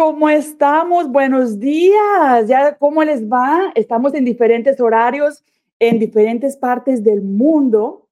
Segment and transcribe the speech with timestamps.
[0.00, 1.10] ¿cómo estamos?
[1.10, 2.48] Buenos días.
[2.48, 3.70] ¿Ya cómo les va?
[3.74, 5.44] Estamos en diferentes horarios,
[5.78, 8.08] en diferentes partes del mundo.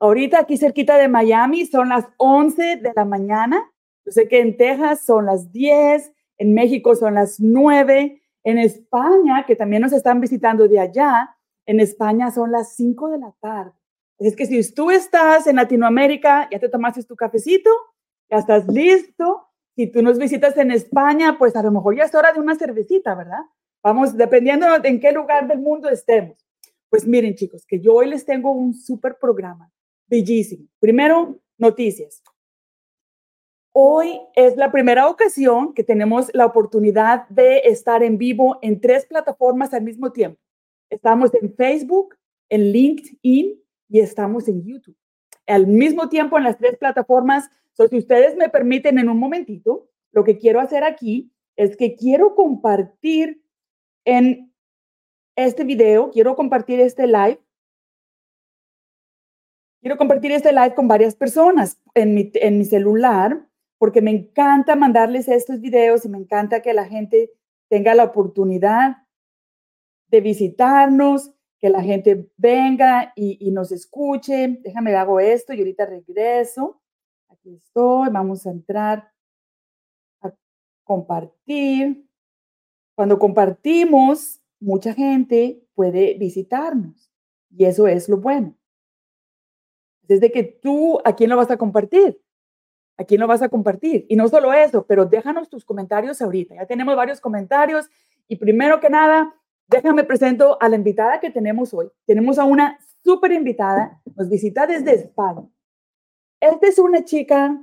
[0.00, 3.70] Ahorita aquí cerquita de Miami son las 11 de la mañana.
[4.04, 9.44] Yo sé que en Texas son las 10, en México son las 9, en España,
[9.46, 11.36] que también nos están visitando de allá,
[11.66, 13.70] en España son las 5 de la tarde.
[14.18, 17.70] Es que si tú estás en Latinoamérica, ya te tomaste tu cafecito,
[18.28, 19.53] ya estás listo.
[19.76, 22.54] Si tú nos visitas en España, pues a lo mejor ya es hora de una
[22.54, 23.40] cervecita, ¿verdad?
[23.82, 26.38] Vamos, dependiendo de en qué lugar del mundo estemos.
[26.88, 29.70] Pues miren, chicos, que yo hoy les tengo un súper programa,
[30.06, 30.68] bellísimo.
[30.78, 32.22] Primero, noticias.
[33.72, 39.04] Hoy es la primera ocasión que tenemos la oportunidad de estar en vivo en tres
[39.04, 40.40] plataformas al mismo tiempo.
[40.88, 42.14] Estamos en Facebook,
[42.48, 44.96] en LinkedIn y estamos en YouTube.
[45.48, 47.50] Al mismo tiempo en las tres plataformas.
[47.76, 52.34] Si ustedes me permiten en un momentito, lo que quiero hacer aquí es que quiero
[52.34, 53.42] compartir
[54.04, 54.52] en
[55.36, 57.40] este video, quiero compartir este live.
[59.80, 63.46] Quiero compartir este live con varias personas en mi, en mi celular
[63.84, 67.32] porque me encanta mandarles estos videos y me encanta que la gente
[67.68, 68.96] tenga la oportunidad
[70.08, 74.58] de visitarnos, que la gente venga y, nos escuche.
[74.62, 76.80] Déjame, hago esto y ahorita regreso.
[77.44, 79.12] Aquí estoy, vamos a entrar
[80.22, 80.32] a
[80.82, 82.08] compartir.
[82.96, 87.12] Cuando compartimos, mucha gente puede visitarnos
[87.50, 88.56] y eso es lo bueno.
[90.00, 92.18] Desde que tú, ¿a quién lo vas a compartir?
[92.96, 94.06] ¿A quién lo vas a compartir?
[94.08, 96.54] Y no solo eso, pero déjanos tus comentarios ahorita.
[96.54, 97.90] Ya tenemos varios comentarios
[98.26, 99.34] y primero que nada,
[99.66, 101.90] déjame presento a la invitada que tenemos hoy.
[102.06, 105.46] Tenemos a una súper invitada, nos visita desde España.
[106.44, 107.58] Esta es una chica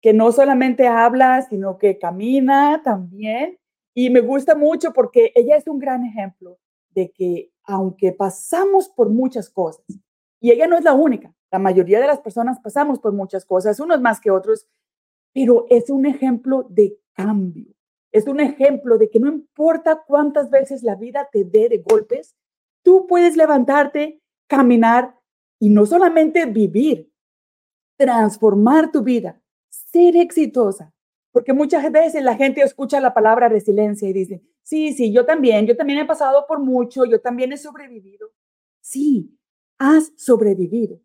[0.00, 3.58] que no solamente habla, sino que camina también.
[3.92, 6.56] Y me gusta mucho porque ella es un gran ejemplo
[6.90, 9.84] de que aunque pasamos por muchas cosas,
[10.40, 13.80] y ella no es la única, la mayoría de las personas pasamos por muchas cosas,
[13.80, 14.68] unos más que otros,
[15.34, 17.74] pero es un ejemplo de cambio.
[18.12, 22.36] Es un ejemplo de que no importa cuántas veces la vida te dé de golpes,
[22.84, 25.16] tú puedes levantarte, caminar
[25.58, 27.09] y no solamente vivir,
[28.00, 29.38] transformar tu vida,
[29.68, 30.90] ser exitosa.
[31.32, 35.66] Porque muchas veces la gente escucha la palabra resiliencia y dice, sí, sí, yo también,
[35.66, 38.30] yo también he pasado por mucho, yo también he sobrevivido.
[38.80, 39.38] Sí,
[39.78, 40.98] has sobrevivido.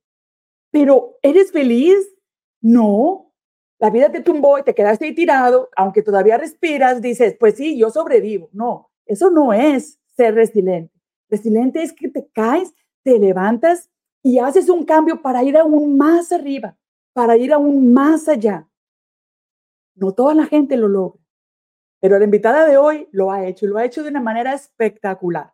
[0.72, 1.98] Pero ¿eres feliz?
[2.62, 3.34] No.
[3.78, 7.78] La vida te tumbó y te quedaste ahí tirado, aunque todavía respiras, dices, pues sí,
[7.78, 8.50] yo sobrevivo.
[8.54, 10.94] No, eso no es ser resiliente.
[11.30, 12.74] Resiliente es que te caes,
[13.04, 13.92] te levantas
[14.24, 16.78] y haces un cambio para ir aún más arriba,
[17.16, 18.68] para ir aún más allá.
[19.96, 21.22] No toda la gente lo logra,
[22.02, 24.54] pero la invitada de hoy lo ha hecho y lo ha hecho de una manera
[24.54, 25.54] espectacular.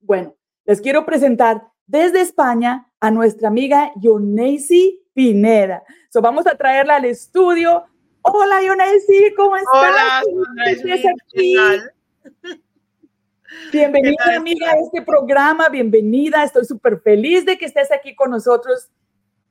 [0.00, 0.36] Bueno,
[0.66, 5.82] les quiero presentar desde España a nuestra amiga Yoneisi Pineda.
[6.10, 7.84] So, vamos a traerla al estudio.
[8.20, 9.72] Hola, Yoneisi, ¿cómo estás?
[9.72, 11.56] Hola, aquí?
[13.72, 15.70] Bienvenida, amiga, a este programa.
[15.70, 16.44] Bienvenida.
[16.44, 18.90] Estoy súper feliz de que estés aquí con nosotros.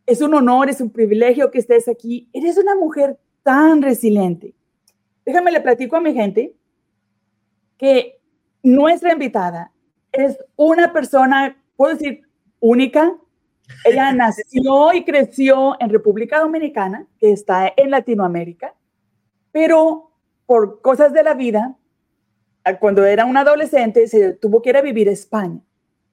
[0.06, 2.30] Es un honor, es un privilegio que estés aquí.
[2.34, 4.54] Eres una mujer tan resiliente.
[5.26, 6.54] Déjame le platico a mi gente
[7.78, 8.20] que
[8.62, 9.72] nuestra invitada
[10.12, 12.22] es una persona puedo decir,
[12.60, 13.16] única.
[13.86, 18.74] Ella nació y creció en República Dominicana, que está en Latinoamérica,
[19.52, 20.12] pero
[20.46, 21.76] por cosas de la vida,
[22.80, 25.60] cuando era una adolescente, se tuvo que ir a vivir a España.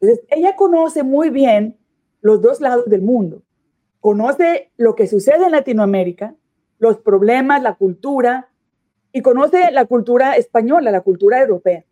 [0.01, 1.77] Entonces, ella conoce muy bien
[2.21, 3.43] los dos lados del mundo.
[4.01, 6.35] Conoce lo que sucede en Latinoamérica,
[6.79, 8.51] los problemas, la cultura,
[9.13, 11.85] y conoce la cultura española, la cultura europea.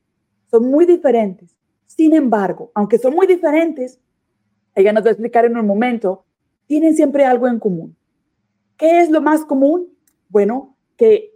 [0.51, 1.57] Son muy diferentes.
[1.87, 4.01] Sin embargo, aunque son muy diferentes,
[4.75, 6.25] ella nos va a explicar en un momento,
[6.67, 7.97] tienen siempre algo en común.
[8.77, 9.93] ¿Qué es lo más común?
[10.29, 11.33] Bueno, que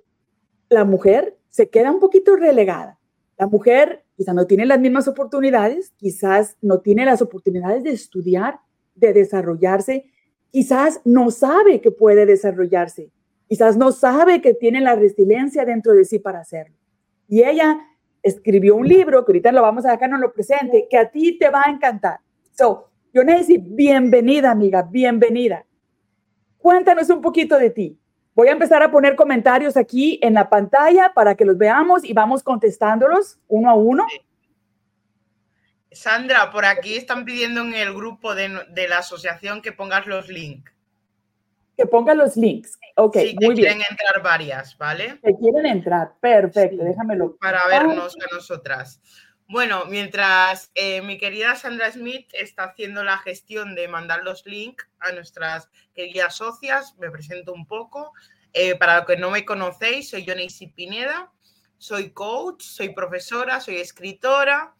[0.68, 2.98] la mujer se queda un poquito relegada.
[3.36, 8.60] La mujer quizás no tiene las mismas oportunidades, quizás no tiene las oportunidades de estudiar,
[8.94, 10.06] de desarrollarse,
[10.52, 13.10] quizás no sabe que puede desarrollarse,
[13.48, 16.76] quizás no sabe que tiene la resiliencia dentro de sí para hacerlo.
[17.26, 17.80] Y ella
[18.22, 21.38] escribió un libro, que ahorita lo vamos a dejar en lo presente, que a ti
[21.38, 22.20] te va a encantar.
[22.52, 25.64] So, Yonesi, bienvenida, amiga, bienvenida.
[26.58, 27.98] Cuéntanos un poquito de ti.
[28.34, 32.12] Voy a empezar a poner comentarios aquí en la pantalla para que los veamos y
[32.12, 34.06] vamos contestándolos uno a uno.
[35.94, 40.28] Sandra, por aquí están pidiendo en el grupo de, de la asociación que pongas los
[40.28, 40.72] links.
[41.76, 42.78] Que ponga los links.
[42.96, 45.18] Ok, sí, muy quieren entrar varias, ¿vale?
[45.24, 47.36] Que quieren entrar, perfecto, déjamelo.
[47.40, 49.00] Para vernos a nosotras.
[49.48, 54.88] Bueno, mientras eh, mi querida Sandra Smith está haciendo la gestión de mandar los links
[54.98, 58.12] a nuestras queridas socias, me presento un poco.
[58.52, 61.32] Eh, para los que no me conocéis, soy Joneisi Pineda,
[61.78, 64.74] soy coach, soy profesora, soy escritora.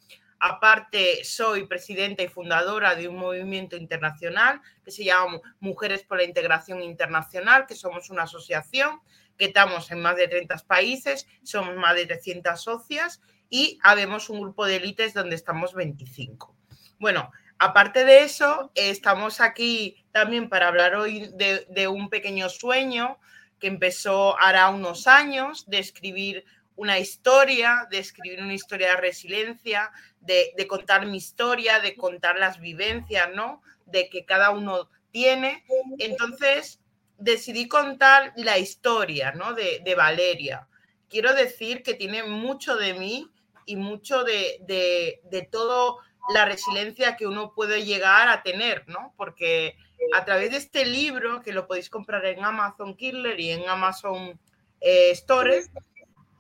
[0.45, 6.25] Aparte, soy presidenta y fundadora de un movimiento internacional que se llama Mujeres por la
[6.25, 9.01] Integración Internacional, que somos una asociación
[9.39, 14.41] que estamos en más de 30 países, somos más de 300 socias y habemos un
[14.41, 16.57] grupo de élites donde estamos 25.
[16.99, 17.31] Bueno,
[17.61, 23.21] aparte de eso, estamos aquí también para hablar hoy de, un pequeño sueño
[23.61, 26.45] que empezó hará unos años, de escribir
[26.77, 29.91] una historia, de escribir una historia de resiliencia,
[30.21, 33.63] de, contar mi historia, de contar las vivencias, ¿no?
[33.87, 35.65] De que cada uno tiene.
[35.99, 36.81] Entonces,
[37.19, 39.55] decidí contar la historia, ¿no?
[39.55, 40.69] De, de Valeria.
[41.09, 43.31] Quiero decir que tiene mucho de mí
[43.67, 45.97] y mucho de, de, de toda
[46.33, 49.13] la resiliencia que uno puede llegar a tener, ¿no?
[49.17, 49.77] Porque
[50.15, 54.39] a través de este libro, que lo podéis comprar en Amazon Killer y en Amazon
[54.81, 55.63] eh, Store,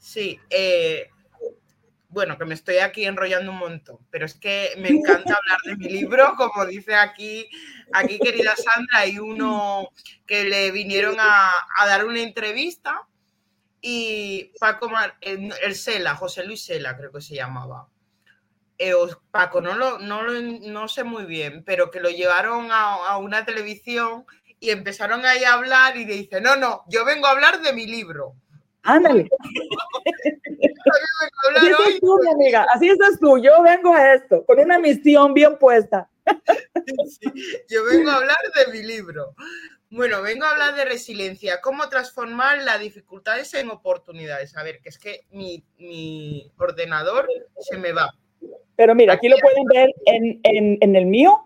[0.02, 1.08] sí, eh,
[2.08, 5.76] bueno, que me estoy aquí enrollando un montón, pero es que me encanta hablar de
[5.76, 7.48] mi libro, como dice aquí,
[7.92, 9.88] aquí querida Sandra, hay uno
[10.26, 13.06] que le vinieron a, a dar una entrevista
[13.80, 14.90] y Paco,
[15.20, 17.88] el Sela, José Luis Sela creo que se llamaba.
[18.78, 18.94] Eh,
[19.30, 24.24] Paco, no lo, no no sé muy bien, pero que lo llevaron a, una televisión
[24.60, 27.72] y empezaron ahí a hablar y le dice, no, no, yo vengo a hablar de
[27.72, 28.34] mi libro.
[28.82, 29.28] Ándale.
[31.56, 35.34] así estás tú, mi amiga, así estás tú, yo vengo a esto, con una misión
[35.34, 36.08] bien puesta.
[37.68, 39.34] yo vengo a hablar de mi libro.
[39.90, 44.56] Bueno, vengo a hablar de resiliencia, cómo transformar las dificultades en oportunidades.
[44.56, 47.28] A ver, que es que mi, ordenador
[47.60, 48.08] se me va.
[48.74, 51.44] Pero mira, aquí, lo pueden ver en, el mío.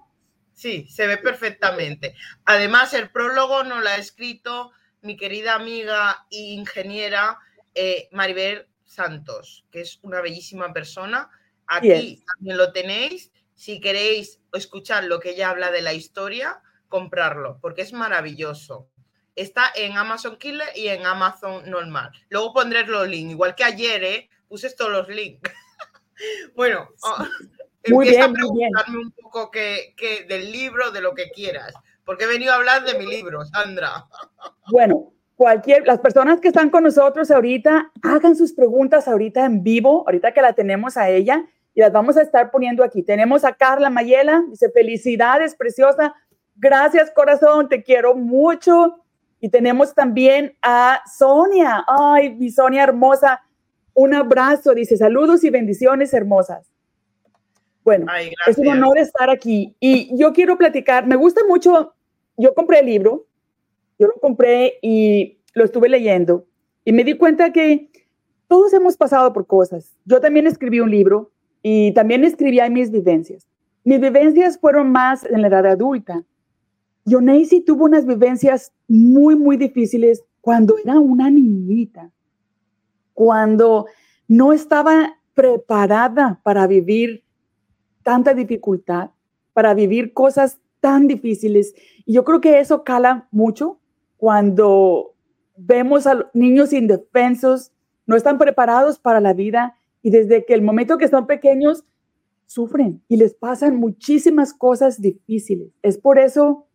[0.53, 2.15] Sí, se ve perfectamente.
[2.44, 4.71] Además, el prólogo nos lo ha escrito
[5.02, 7.38] mi querida amiga e ingeniera
[7.75, 11.31] eh, Maribel Santos, que es una bellísima persona.
[11.66, 13.32] Aquí también lo tenéis.
[13.54, 18.88] Si queréis escuchar lo que ella habla de la historia, comprarlo, porque es maravilloso.
[19.34, 22.10] Está en Amazon Killer y en Amazon normal.
[22.28, 24.31] Luego pondré los links, igual que ayer, ¿eh?
[24.49, 25.50] Puse todos los links.
[26.54, 27.26] bueno, oh,
[27.88, 29.94] muy bien, a preguntarme un poco que,
[30.28, 31.75] del libro, de lo que quieras,
[32.06, 34.06] porque he venido a hablar de mi libro, Sandra.
[34.70, 40.05] bueno, cualquier, las personas que están con nosotros ahorita, hagan sus preguntas ahorita en vivo,
[40.06, 41.44] ahorita que la tenemos a ella,
[41.75, 43.03] y las vamos a estar poniendo aquí.
[43.03, 46.14] Tenemos a Carla Mayela, dice, felicidades, preciosa,
[46.56, 49.02] Gracias, corazón, te quiero mucho.
[49.41, 51.85] Y tenemos también a Sonia.
[51.87, 53.43] Ay, mi Sonia hermosa.
[53.93, 56.70] Un abrazo, dice saludos y bendiciones hermosas.
[57.85, 58.06] Bueno,
[58.47, 59.76] es un honor estar aquí.
[59.79, 61.94] Y yo quiero platicar, me gusta mucho,
[62.37, 63.27] yo compré el libro,
[63.99, 66.47] yo lo compré y lo estuve leyendo
[66.85, 67.91] y me di cuenta que
[68.49, 69.97] todos hemos pasado por cosas.
[70.05, 71.31] Yo también escribí un libro
[71.62, 73.47] y también escribí ahí mis vivencias.
[73.85, 76.25] Mis vivencias fueron más en la edad adulta
[77.06, 82.11] Yoneisi tuvo unas vivencias muy, muy difíciles cuando era una niñita,
[83.15, 83.87] cuando
[84.27, 87.23] no estaba preparada para vivir
[88.02, 89.11] tanta dificultad,
[89.52, 91.75] para vivir cosas tan difíciles.
[92.04, 93.78] Y yo creo que eso cala mucho
[94.16, 95.14] cuando
[95.56, 97.73] vemos a niños indefensos,
[98.06, 101.85] no están preparados para la vida y desde que el momento que son pequeños
[102.47, 105.68] sufren y les pasan muchísimas cosas difíciles.
[105.83, 106.66] Es por eso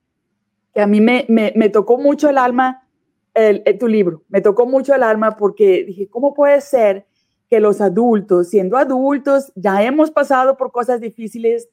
[0.74, 2.88] que a mí me, me, tocó mucho el alma
[3.34, 7.06] el, tu libro, me tocó mucho el alma porque dije, ¿cómo puede ser
[7.50, 11.70] que los adultos, siendo adultos, ya hemos pasado por cosas difíciles,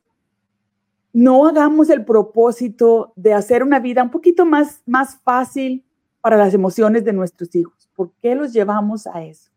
[1.12, 5.84] no hagamos el propósito de hacer una vida un poquito más, más fácil
[6.20, 7.88] para las emociones de nuestros hijos?
[7.94, 9.50] ¿Por qué los llevamos a eso?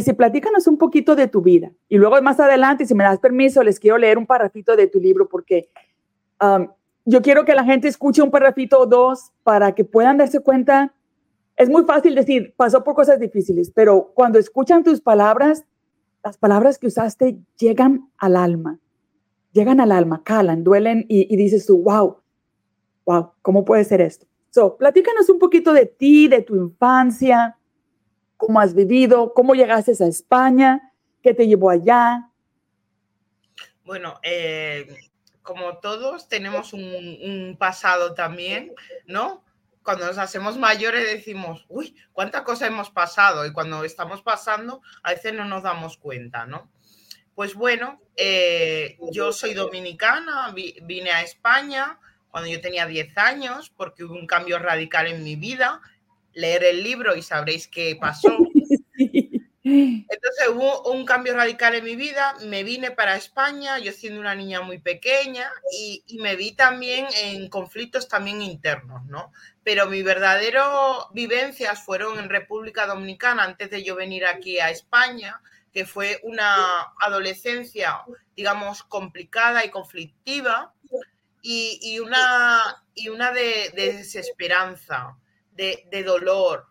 [0.00, 3.62] si platícanos un poquito de tu vida y luego más adelante, si me das permiso,
[3.62, 5.68] les quiero leer un parrafito de tu libro porque
[6.40, 6.68] um,
[7.04, 10.94] yo quiero que la gente escuche un parrafito o dos para que puedan darse cuenta.
[11.56, 15.64] Es muy fácil decir, pasó por cosas difíciles, pero cuando escuchan tus palabras,
[16.24, 18.78] las palabras que usaste llegan al alma,
[19.54, 22.20] llegan al alma, calan, duelen y, dices tú, wow,
[23.06, 24.26] wow, ¿cómo puede ser esto?
[24.50, 27.56] So, platícanos un poquito de ti, de tu infancia,
[28.36, 30.92] cómo has vivido, cómo llegaste a España,
[31.22, 32.30] qué te llevó allá.
[33.84, 34.96] Bueno, eh,
[35.42, 38.72] como todos, tenemos un, pasado también,
[39.06, 39.42] ¿no?
[39.84, 45.10] cuando nos hacemos mayores decimos, uy, cuántas cosas hemos pasado y cuando estamos pasando a
[45.10, 46.70] veces no nos damos cuenta, ¿no?
[47.34, 51.98] Pues bueno, eh, yo soy dominicana, vine a España
[52.30, 55.80] cuando yo tenía 10 años porque hubo un cambio radical en mi vida.
[56.32, 58.36] Leer el libro y sabréis qué pasó.
[59.66, 64.34] Entonces hubo un cambio radical en mi vida, me vine para España, yo siendo una
[64.34, 69.32] niña muy pequeña y, y, me vi también en conflictos también internos, ¿no?
[69.62, 75.40] Pero mi verdadero vivencias fueron en República Dominicana antes de yo venir aquí a España,
[75.74, 78.02] que fue una adolescencia,
[78.36, 80.72] digamos, complicada y conflictiva
[81.42, 85.18] y, una, y una de, de desesperanza,
[85.52, 86.68] de, dolor,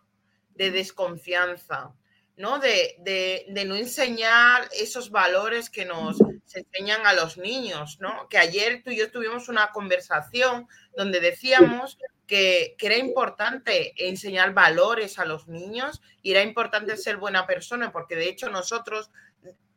[0.56, 1.94] de desconfianza
[2.38, 2.60] ¿no?
[2.60, 6.18] De, no enseñar esos valores que nos
[6.56, 8.28] enseñan a los niños, ¿no?
[8.30, 14.54] Que ayer tú y yo tuvimos una conversación donde decíamos que, que, era importante enseñar
[14.54, 19.12] valores a los niños y era importante ser buena persona, porque de hecho nosotros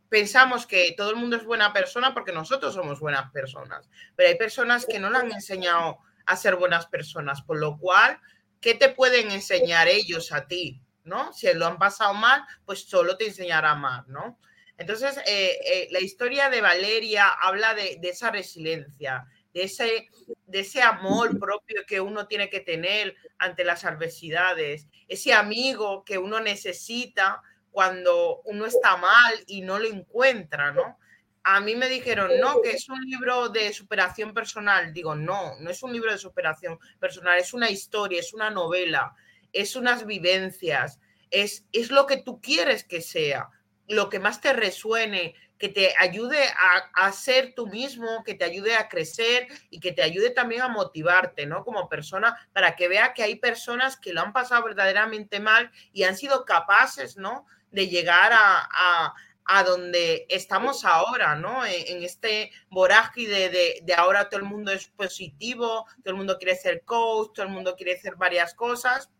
[0.09, 4.37] pensamos que todo el mundo es buena persona porque nosotros somos buenas personas, pero hay
[4.37, 8.21] personas que no le han enseñado a ser buenas personas, por lo cual,
[8.61, 10.81] ¿qué te pueden enseñar ellos a ti?
[11.07, 11.33] ¿no?
[11.33, 14.39] Si lo han pasado mal, pues solo te enseñará más, ¿no?
[14.79, 20.09] Entonces, eh, eh, la historia de Valeria habla de, esa resiliencia, de ese,
[20.47, 26.19] de ese amor propio que uno tiene que tener ante las adversidades, ese amigo que
[26.19, 30.99] uno necesita cuando uno está mal y no lo encuentra, ¿no?
[31.43, 34.93] A mí me dijeron, no, que es un libro de superación personal.
[34.93, 39.15] Digo, no, no es un libro de superación personal, es una historia, es una novela
[39.57, 43.49] es unas vivencias, es, es lo que tú quieres que sea,
[43.89, 48.45] lo que más te resuene, que te ayude a, a, ser tú mismo, que te
[48.45, 51.65] ayude a crecer y que te ayude también a motivarte, ¿no?
[51.65, 56.03] Como persona, para que vea que hay personas que lo han pasado verdaderamente mal y
[56.03, 57.47] han sido capaces, ¿no?
[57.71, 59.15] De llegar a, a,
[59.47, 61.65] a donde estamos ahora, ¿no?
[61.65, 66.57] En, este vorágine de, de, ahora todo el mundo es positivo, todo el mundo quiere
[66.57, 69.11] ser coach, todo el mundo quiere hacer varias cosas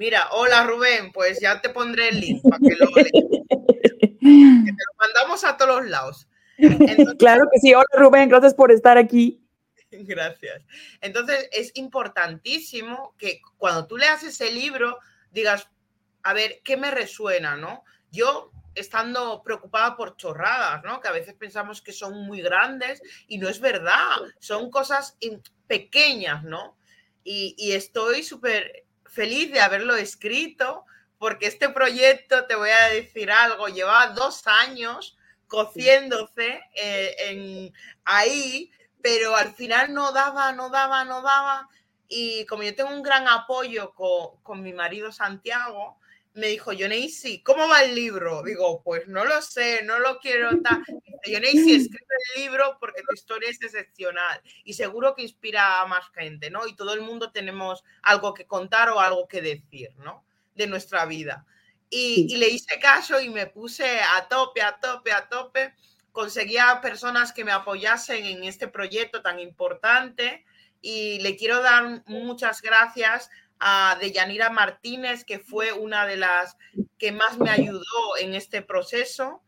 [0.00, 3.10] Mira, hola Rubén, pues ya te pondré el link para que lo leas.
[3.12, 6.26] te lo mandamos a todos los lados.
[7.18, 7.74] claro que sí.
[7.74, 9.46] Hola Rubén, gracias por estar aquí.
[9.90, 10.62] Gracias.
[11.02, 14.98] Entonces, es importantísimo que cuando tú leas ese libro
[15.32, 15.68] digas,
[16.22, 17.84] a ver, ¿qué me resuena, no?
[18.10, 21.00] Yo estando preocupada por chorradas, ¿no?
[21.00, 25.18] Que a veces pensamos que son muy grandes y no es verdad, son cosas
[25.66, 26.78] pequeñas, ¿no?
[27.22, 30.84] Y, y estoy súper feliz de haberlo escrito,
[31.18, 37.74] porque este proyecto, te voy a decir algo, lleva dos años cociéndose eh, en,
[38.04, 38.70] ahí,
[39.02, 41.68] pero al final no daba, no daba, no daba.
[42.08, 45.98] Y como yo tengo un gran apoyo con, con mi marido Santiago,
[46.34, 48.42] me dijo, Joneisi, ¿cómo va el libro?
[48.42, 50.50] Digo, pues no lo sé, no lo quiero.
[51.24, 56.10] Joneisi, escribe el libro porque tu historia es excepcional y seguro que inspira a más
[56.14, 56.66] gente, ¿no?
[56.66, 60.24] Y todo el mundo tenemos algo que contar o algo que decir, ¿no?
[60.54, 61.46] De nuestra vida.
[61.88, 65.74] Y, y le hice caso y me puse a tope, a tope, a tope.
[66.12, 70.44] Conseguía personas que me apoyasen en este proyecto tan importante
[70.80, 76.56] y le quiero dar muchas gracias a Deyanira Martínez, que fue una de las
[76.98, 79.42] que más me ayudó en este proceso.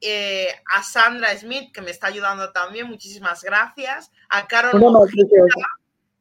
[0.00, 4.10] Eh, a Sandra Smith, que me está ayudando también, muchísimas gracias.
[4.28, 4.80] A Carol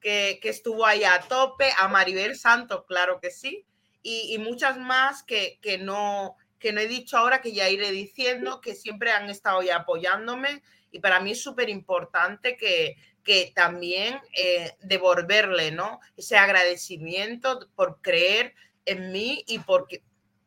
[0.01, 1.69] que, que, estuvo ahí a tope.
[1.77, 3.65] A Maribel Santos, claro que sí.
[4.01, 7.91] Y, y muchas más que, que, no, que no he dicho ahora, que ya iré
[7.91, 10.61] diciendo, que siempre han estado ahí apoyándome.
[10.91, 15.99] Y para mí es súper importante que, que también eh, devolverle, ¿no?
[16.17, 18.55] Ese agradecimiento por creer
[18.85, 19.87] en mí y por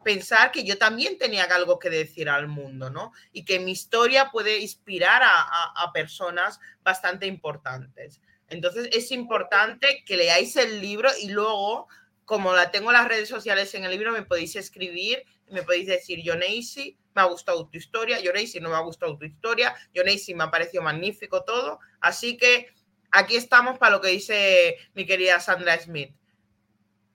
[0.03, 3.13] pensar que yo también tenía algo que decir al mundo, ¿no?
[3.33, 8.21] Y que mi historia puede inspirar a, personas bastante importantes.
[8.49, 11.89] Entonces es importante que leáis el libro y luego,
[12.25, 15.87] como la tengo en las redes sociales en el libro, me podéis escribir, me podéis
[15.87, 19.25] decir, yo Neisy, me ha gustado tu historia, yo Neisy no me ha gustado tu
[19.25, 22.73] historia, yo Neisy me ha parecido magnífico todo, así que
[23.11, 26.15] aquí estamos para lo que dice mi querida Sandra Smith.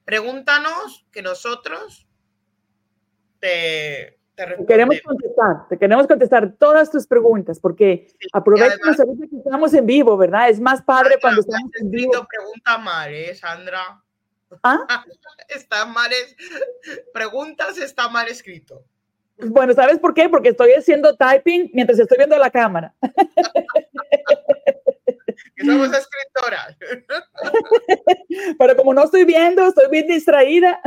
[0.06, 2.06] Pregúntanos que nosotros
[3.39, 9.27] te, te, te queremos contestar, te queremos contestar todas tus preguntas, porque sí, aprovechamos ahorita
[9.27, 10.50] que estamos en vivo, ¿verdad?
[10.50, 12.27] Es más padre Sandra, cuando estamos en vivo.
[12.29, 14.01] Pregunta mal, ¿eh, Sandra?
[14.63, 14.79] ¿Ah?
[15.50, 16.12] está mal,
[17.13, 18.84] preguntas está mal escrito.
[19.39, 20.29] Bueno, ¿sabes por qué?
[20.29, 22.94] Porque estoy haciendo typing mientras estoy viendo la cámara.
[25.56, 26.77] que somos escritoras.
[28.60, 30.79] Pero como no estoy viendo, estoy bien distraída.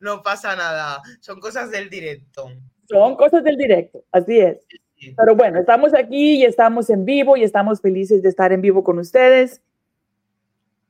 [0.00, 2.50] No pasa nada, son cosas del directo.
[2.88, 4.58] Son cosas del directo, así es.
[5.16, 8.82] Pero bueno, estamos aquí y estamos en vivo y estamos felices de estar en vivo
[8.82, 9.60] con ustedes.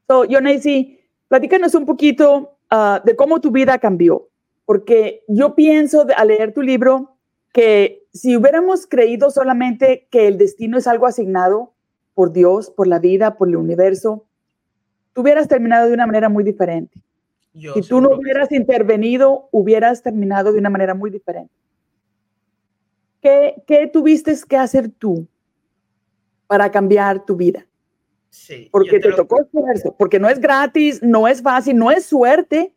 [0.06, 4.28] So, Yonesi, platícanos un poquito ah, de cómo tu vida cambió,
[4.64, 7.16] porque yo pienso al leer tu libro
[7.52, 11.72] que si hubiéramos creído solamente que el destino es algo asignado
[12.14, 14.26] por Dios, por la vida, por el universo,
[15.12, 17.02] tú hubieras terminado de una manera muy diferente.
[17.56, 21.52] Si tú no hubieras intervenido, hubieras terminado de una manera muy diferente.
[23.22, 25.26] ¿Qué, ¿Qué, tuviste que hacer tú
[26.46, 27.66] para cambiar tu vida?
[28.28, 28.68] Sí.
[28.70, 32.74] Porque te, tocó esfuerzo, porque no es gratis, no es fácil, no es suerte,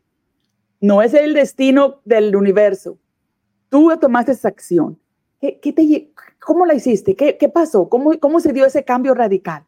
[0.79, 2.97] no es el destino del universo.
[3.67, 4.97] Tú tomaste esa acción.
[5.41, 7.15] ¿Qué, qué te, ¿Cómo la hiciste?
[7.15, 7.89] ¿Qué, qué pasó?
[7.89, 9.65] ¿Cómo, ¿Cómo, se dio ese cambio radical?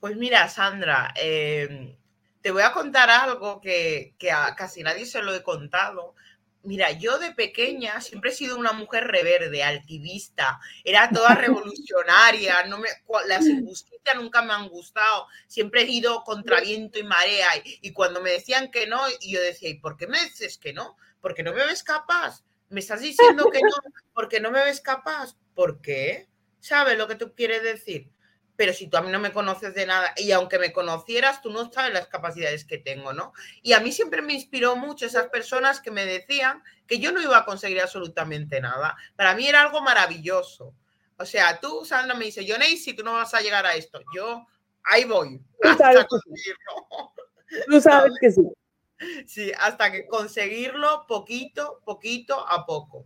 [0.00, 1.96] Pues mira, Sandra, eh,
[2.46, 6.14] te voy a contar algo que, que, a casi nadie se lo he contado.
[6.62, 12.78] Mira, yo de pequeña siempre he sido una mujer reverde, altivista, era toda revolucionaria, no
[12.78, 12.88] me,
[13.26, 17.92] las injusticias nunca me han gustado, siempre he ido contra viento y marea y, y
[17.92, 20.96] cuando me decían que no, y yo decía, ¿y por qué me dices que no?
[21.20, 25.34] Porque no me ves capaz, me estás diciendo que no, porque no me ves capaz,
[25.52, 26.28] ¿por qué?
[26.60, 28.08] ¿Sabes lo que tú quieres decir?
[28.56, 31.50] Pero si tú a mí no me conoces de nada y aunque me conocieras, tú
[31.50, 33.32] no sabes las capacidades que tengo, ¿no?
[33.62, 37.20] Y a mí siempre me inspiró mucho esas personas que me decían que yo no
[37.20, 38.96] iba a conseguir absolutamente nada.
[39.14, 40.74] Para mí era algo maravilloso.
[41.18, 44.00] O sea, tú, Sandra, me dice, yo, si tú no vas a llegar a esto.
[44.14, 44.46] Yo,
[44.84, 45.40] ahí voy.
[45.60, 46.06] Tú sabes,
[47.68, 48.42] tú sabes que sí.
[49.26, 53.04] Sí, hasta que conseguirlo poquito, poquito a poco.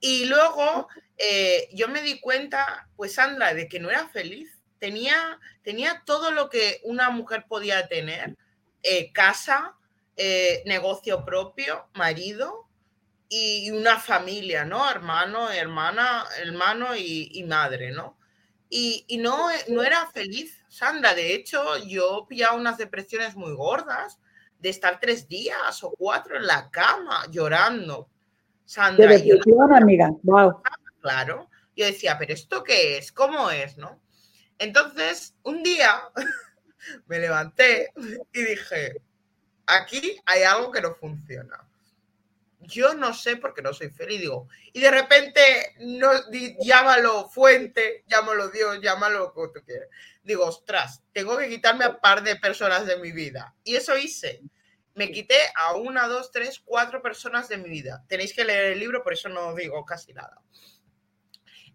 [0.00, 4.57] Y luego eh, yo me di cuenta, pues Sandra, de que no era feliz.
[4.78, 8.36] Tenía, tenía todo lo que una mujer podía tener,
[8.82, 9.76] eh, casa,
[10.16, 12.68] eh, negocio propio, marido
[13.28, 14.90] y una familia, ¿no?
[14.90, 18.16] Hermano, hermana, hermano y, y madre, ¿no?
[18.70, 21.14] Y, y, no, no era feliz, Sandra.
[21.14, 24.18] De hecho, yo pillaba unas depresiones muy gordas
[24.58, 28.08] de estar tres días o cuatro en la cama llorando.
[28.64, 30.10] Sandra, de depresión, amiga.
[30.22, 30.62] Wow.
[31.00, 31.48] Claro.
[31.74, 33.12] Yo decía, pero ¿esto qué es?
[33.12, 33.78] ¿Cómo es?
[33.78, 34.00] ¿No?
[34.58, 36.02] Entonces, un día
[37.06, 37.92] me levanté
[38.32, 39.00] y dije,
[39.66, 41.64] aquí hay algo que no funciona.
[42.60, 46.10] Yo no sé por qué no soy feliz, digo, y de repente, no,
[46.60, 49.88] llámalo fuente, llámalo Dios, llámalo lo que tú quieras.
[50.24, 53.54] Digo, ostras, tengo que quitarme a par de personas de mi vida.
[53.62, 54.42] Y eso hice.
[54.94, 58.04] Me quité a una, dos, tres, cuatro personas de mi vida.
[58.08, 60.42] Tenéis que leer el libro, por eso no digo casi nada.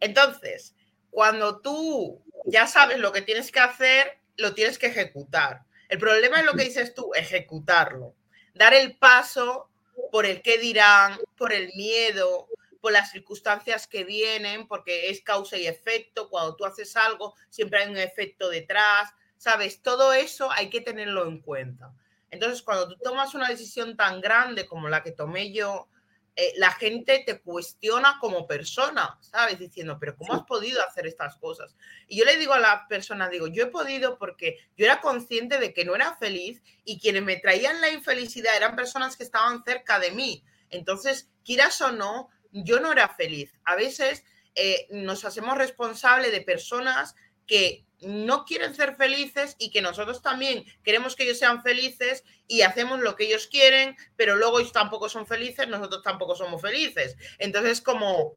[0.02, 0.76] Entonces,
[1.14, 5.64] cuando tú ya sabes lo que tienes que hacer, lo tienes que ejecutar.
[5.88, 8.16] El problema es lo que dices tú, ejecutarlo.
[8.56, 9.70] Dar el paso
[10.12, 12.48] por el qué dirán, por el miedo,
[12.82, 16.30] por las circunstancias que vienen, porque es causa y efecto.
[16.30, 19.12] Cuando tú haces algo, siempre hay un efecto detrás.
[19.38, 19.82] ¿Sabes?
[19.82, 21.94] Todo eso hay que tenerlo en cuenta.
[22.32, 25.90] Entonces, cuando tú tomas una decisión tan grande como la que tomé yo,
[26.36, 29.60] eh, la gente te cuestiona como persona, ¿sabes?
[29.60, 31.76] Diciendo, pero ¿cómo has podido hacer estas cosas?
[32.08, 35.60] Y yo le digo a la persona, digo, yo he podido porque yo era consciente
[35.60, 39.64] de que no era feliz y quienes me traían la infelicidad eran personas que estaban
[39.64, 40.44] cerca de mí.
[40.72, 43.54] Entonces, quieras o no, yo no era feliz.
[43.64, 44.24] A veces
[44.56, 47.16] eh, nos hacemos responsables de personas
[47.46, 52.62] que no quieren ser felices y que nosotros también queremos que ellos sean felices y
[52.62, 57.16] hacemos lo que ellos quieren, pero luego ellos tampoco son felices, nosotros tampoco somos felices.
[57.40, 58.36] Entonces, como,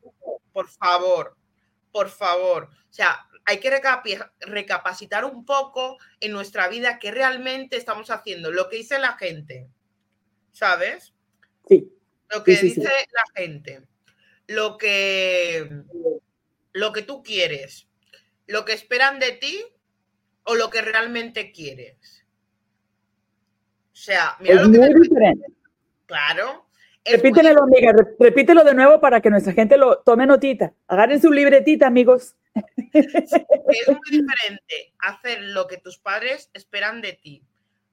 [0.53, 1.37] por favor,
[1.93, 3.71] por favor, o sea, hay que
[4.41, 9.69] recapacitar un poco en nuestra vida que realmente estamos haciendo, lo que dice la gente,
[10.53, 11.15] ¿sabes?
[11.69, 11.93] Sí.
[12.29, 13.83] Lo que dice la gente,
[14.49, 15.71] lo que,
[16.73, 17.87] lo que tú quieres
[18.47, 19.65] lo que esperan de ti
[20.45, 22.25] o lo que realmente quieres.
[23.93, 25.47] O sea, mira es muy diferente.
[26.07, 26.67] Claro.
[27.05, 30.73] Repítelo, amiga, repítelo de nuevo para que nuestra gente lo tome notita.
[30.89, 32.35] Agarren su libretita, amigos.
[32.93, 37.45] es muy diferente hacer lo que tus padres esperan de ti,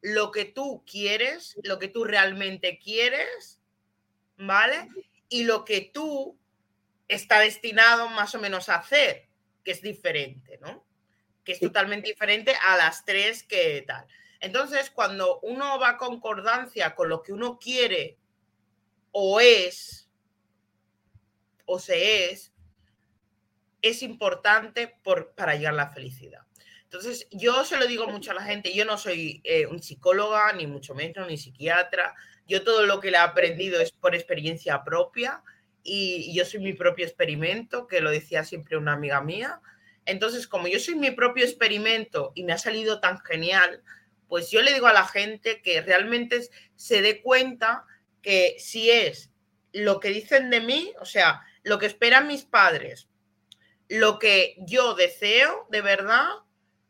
[0.02, 3.60] lo que tú quieres, lo que tú realmente quieres,
[4.38, 4.88] ¿vale?
[5.30, 6.38] Y lo que tú
[7.08, 9.28] está destinado más o menos a hacer
[9.64, 10.86] que es diferente, ¿no?
[11.44, 14.06] Que es totalmente diferente a las tres que tal.
[14.40, 18.18] Entonces, cuando uno va a concordancia con lo que uno quiere
[19.12, 20.10] o es,
[21.66, 22.54] o se es,
[23.82, 24.98] es importante
[25.36, 26.42] para llegar a la felicidad.
[26.84, 30.54] Entonces, yo se lo digo mucho a la gente, yo no soy eh, un psicóloga,
[30.54, 32.14] ni mucho menos, ni psiquiatra.
[32.46, 35.42] Yo todo lo que le he aprendido es por experiencia propia
[35.84, 39.62] y yo soy mi propio experimento, que lo decía siempre una amiga mía.
[40.06, 43.84] Entonces, como yo soy mi propio experimento y me ha salido tan genial,
[44.28, 46.42] pues yo le digo a la gente que realmente
[46.76, 47.86] se dé cuenta
[48.22, 49.32] que si es
[49.74, 53.10] lo que dicen de mí, o sea, lo que esperan mis padres,
[53.90, 56.30] lo que yo deseo de verdad,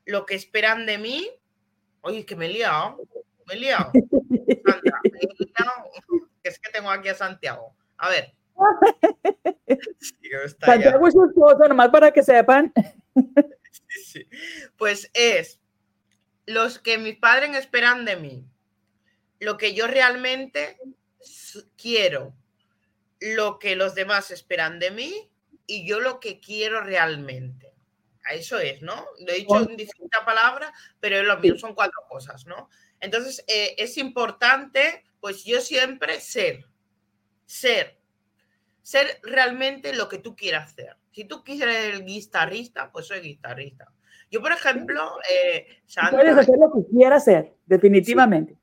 [0.06, 1.30] lo que esperan de mí.
[2.02, 3.00] Oye, que me he liado,
[3.48, 3.92] me he liado.
[6.44, 7.76] es que tengo aquí a Santiago.
[7.98, 8.34] A ver.
[10.60, 12.74] Santiago su esposo, nomás para que sepan.
[14.78, 15.60] Pues es
[16.46, 18.46] los que mis padres esperan de mí,
[19.40, 20.78] lo que yo realmente
[21.78, 22.34] quiero,
[23.20, 25.32] lo que los demás esperan de mí
[25.66, 27.74] y yo lo que quiero realmente.
[28.32, 29.06] Eso es, ¿no?
[29.20, 32.70] Lo he dicho en distintas palabras, pero es lo mismo, son cuatro cosas, ¿no?
[33.00, 36.66] Entonces, eh, es importante, pues yo siempre ser,
[37.46, 38.00] ser,
[38.84, 40.98] ser realmente lo que tú quieras hacer.
[41.12, 43.88] Si tú quieres ser guitarrista, pues soy guitarrista.
[44.30, 45.68] Yo, por ejemplo, eh,
[46.12, 48.58] puedes hacer lo que quieras hacer, definitivamente.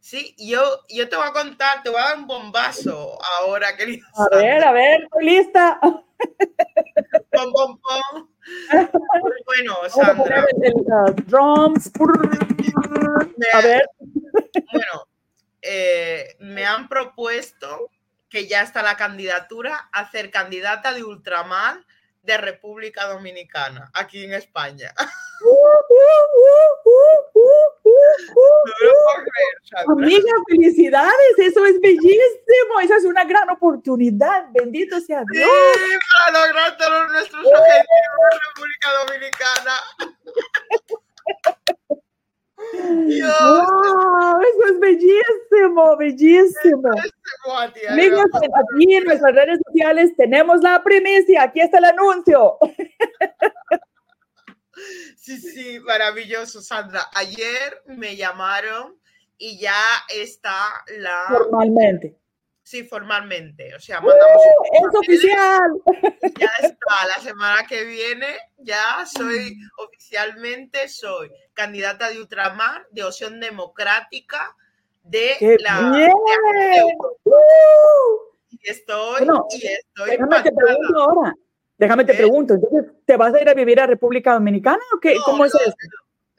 [0.00, 4.06] Sí, yo, yo te voy a contar, te voy a dar un bombazo ahora, querido.
[4.14, 5.80] A ver, a ver, estoy lista.
[5.80, 8.28] Pom, pom, pom.
[9.44, 10.46] Bueno, Sandra.
[11.26, 11.90] drums.
[13.52, 13.82] a ver.
[14.72, 15.08] Bueno,
[15.62, 17.90] eh, me han propuesto
[18.28, 21.84] que ya está la candidatura a ser candidata de ultramar
[22.22, 24.92] de República Dominicana, aquí en España.
[29.86, 35.48] Amiga, felicidades, eso es bellísimo, esa es una gran oportunidad, bendito sea Dios.
[35.74, 37.86] Sí, para lograr todos nuestros objetivos
[38.32, 39.72] en República Dominicana.
[42.74, 44.40] ¡Wow!
[44.40, 46.90] Eso es bellísimo, bellísimo.
[47.88, 51.44] Amigos, aquí en nuestras redes sociales tenemos la primicia.
[51.44, 52.58] Aquí está el anuncio.
[55.16, 57.08] Sí, sí, maravilloso, Sandra.
[57.14, 58.96] Ayer me llamaron
[59.36, 59.74] y ya
[60.08, 61.24] está la.
[61.28, 62.16] Formalmente.
[62.68, 63.74] Sí, formalmente.
[63.74, 64.42] O sea, mandamos.
[64.72, 65.70] ¡Es oficial!
[66.38, 67.06] Ya está.
[67.16, 68.26] La semana que viene
[68.58, 74.54] ya soy oficialmente soy candidata de ultramar de opción democrática
[75.02, 75.92] de la.
[75.92, 76.12] Bien!
[78.50, 79.26] y estoy.
[79.50, 80.10] y estoy.
[80.10, 81.34] Déjame te pregunto ahora.
[81.78, 82.16] Déjame te ¿Eh?
[82.16, 82.52] pregunto.
[82.52, 85.16] Entonces, ¿te vas a ir a vivir a República Dominicana o qué?
[85.24, 85.74] ¿Cómo es eso?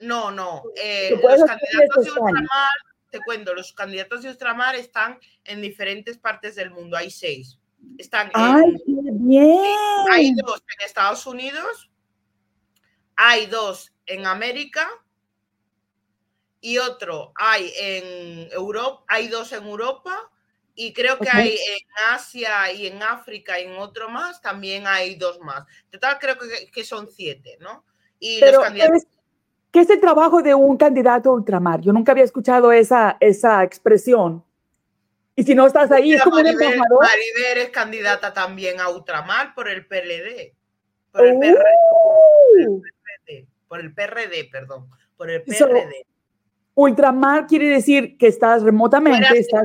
[0.01, 0.61] No, no.
[0.75, 2.69] Eh, los candidatos de ultramar
[3.10, 7.60] te cuento, los candidatos de ultramar están en diferentes partes del mundo, hay seis.
[7.98, 9.76] Están ¡Ay, bien!
[10.12, 11.89] Hay dos en Estados Unidos,
[13.15, 14.89] hay dos en América
[16.62, 20.30] y otro hay en Europa, hay dos en Europa
[20.76, 25.15] y creo que hay en Asia y en África y en otro más, también hay
[25.15, 25.65] dos más.
[25.89, 27.86] Total creo que, que son siete, ¿no?
[28.19, 29.04] Y los candidatos...
[29.71, 31.82] ¿Qué es el trabajo de un candidato a ultramar?
[31.82, 34.43] Yo nunca había escuchado esa, esa expresión.
[35.36, 37.01] Y si no estás ahí, es como un embajador.
[37.01, 40.53] Maribel es candidata también a ultramar por el PLD.
[41.12, 42.82] Por el, PRD,
[43.67, 44.89] por el PRD, perdón.
[45.15, 46.05] Por el PRD.
[46.75, 49.63] ultramar quiere decir que estás remotamente, estás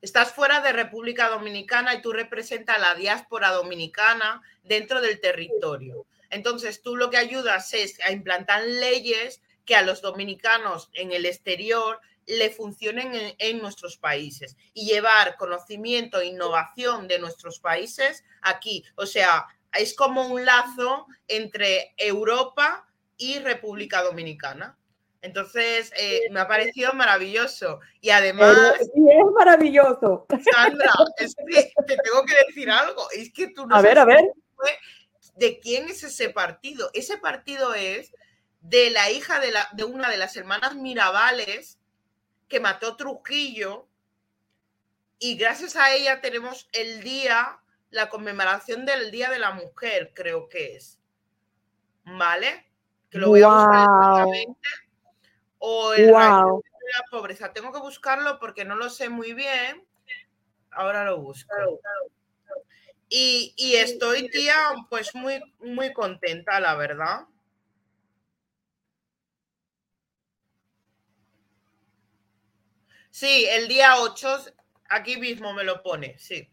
[0.00, 6.06] Estás fuera de República Dominicana y tú representas a la diáspora dominicana dentro del territorio.
[6.30, 11.26] Entonces, tú lo que ayudas es a implantar leyes que a los dominicanos en el
[11.26, 18.84] exterior le funcionen en, nuestros países y llevar conocimiento e innovación de nuestros países aquí.
[18.94, 24.76] O sea, es como un lazo entre Europa y República Dominicana.
[25.22, 27.80] Entonces, eh, me ha parecido maravilloso.
[28.00, 28.56] Y además...
[28.80, 30.26] es maravilloso.
[30.52, 31.44] Sandra, es que
[31.86, 33.02] te tengo que decir algo.
[33.10, 33.76] Es que tú no...
[33.76, 34.24] A ver, a ver
[35.36, 36.90] de quién es ese partido.
[36.94, 38.12] Ese partido es
[38.60, 41.78] de la hija de, la, de una de las hermanas Mirabales
[42.48, 43.86] que mató Trujillo
[45.18, 50.48] y gracias a ella tenemos el día, la conmemoración del Día de la Mujer, creo
[50.48, 50.98] que es.
[52.04, 52.66] ¿Vale?
[53.10, 54.26] Que lo voy a buscar
[55.58, 57.52] O el de la pobreza.
[57.52, 59.86] Tengo que buscarlo porque no lo sé muy bien.
[60.70, 61.54] Ahora lo busco.
[63.12, 64.54] Y, estoy, tía,
[64.88, 67.26] pues muy, muy contenta, la verdad.
[73.10, 74.28] Sí, el día 8,
[74.88, 76.48] aquí mismo me lo pone, sí.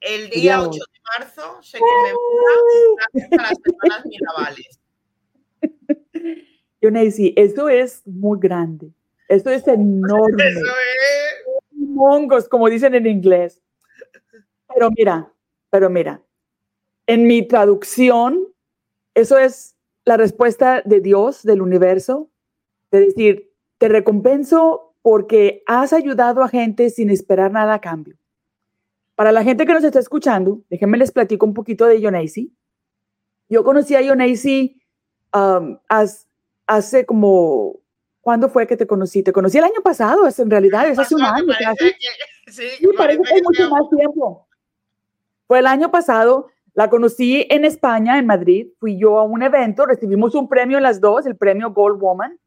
[0.00, 4.80] El día 8 de marzo se conmemora las hermanas Mirabales.
[6.80, 8.90] Yo, eso es muy grande.
[9.28, 10.48] Eso es enorme.
[10.48, 11.70] Eso es.
[11.70, 13.62] Mongos, como dicen en inglés.
[14.68, 15.32] Pero mira,
[15.74, 16.22] pero mira,
[17.08, 18.46] en mi traducción,
[19.12, 22.30] eso es la respuesta de Dios, del universo,
[22.92, 28.16] de decir, te recompenso porque has ayudado a gente sin esperar nada a cambio.
[29.16, 32.54] Para la gente que nos está escuchando, déjenme les platico un poquito de Yonaisi.
[33.48, 34.80] Yo conocí a Yonaisi
[35.34, 35.76] um,
[36.68, 37.80] hace como,
[38.20, 39.24] ¿cuándo fue que te conocí?
[39.24, 41.52] Te conocí el año pasado, es en realidad, es hace un año.
[42.46, 42.62] sí,
[42.96, 44.43] parece que hay mucho más tiempo.
[45.46, 48.68] Fue el año pasado, la conocí en España, en Madrid.
[48.78, 52.38] Fui yo a un evento, recibimos un premio las dos, el premio Gold Woman,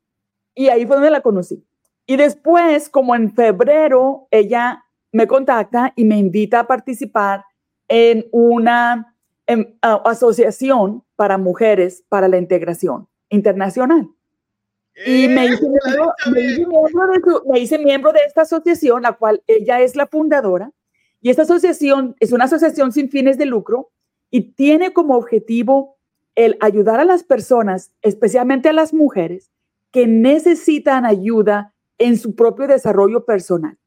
[0.54, 1.64] y ahí fue donde la conocí.
[2.06, 7.44] Y después, como en febrero, ella me contacta y me invita a participar
[7.88, 9.14] en una
[9.82, 14.10] asociación para mujeres para la integración internacional.
[15.06, 19.96] Y me hice, miembro, me, me hice miembro de esta asociación, la cual ella es
[19.96, 20.72] la fundadora.
[21.22, 23.90] Y esta asociación es una asociación sin fines de lucro
[24.30, 25.98] y tiene como objetivo
[26.36, 29.52] el ayudar a las personas, especialmente a las mujeres,
[29.92, 33.78] que necesitan ayuda en su propio desarrollo personal.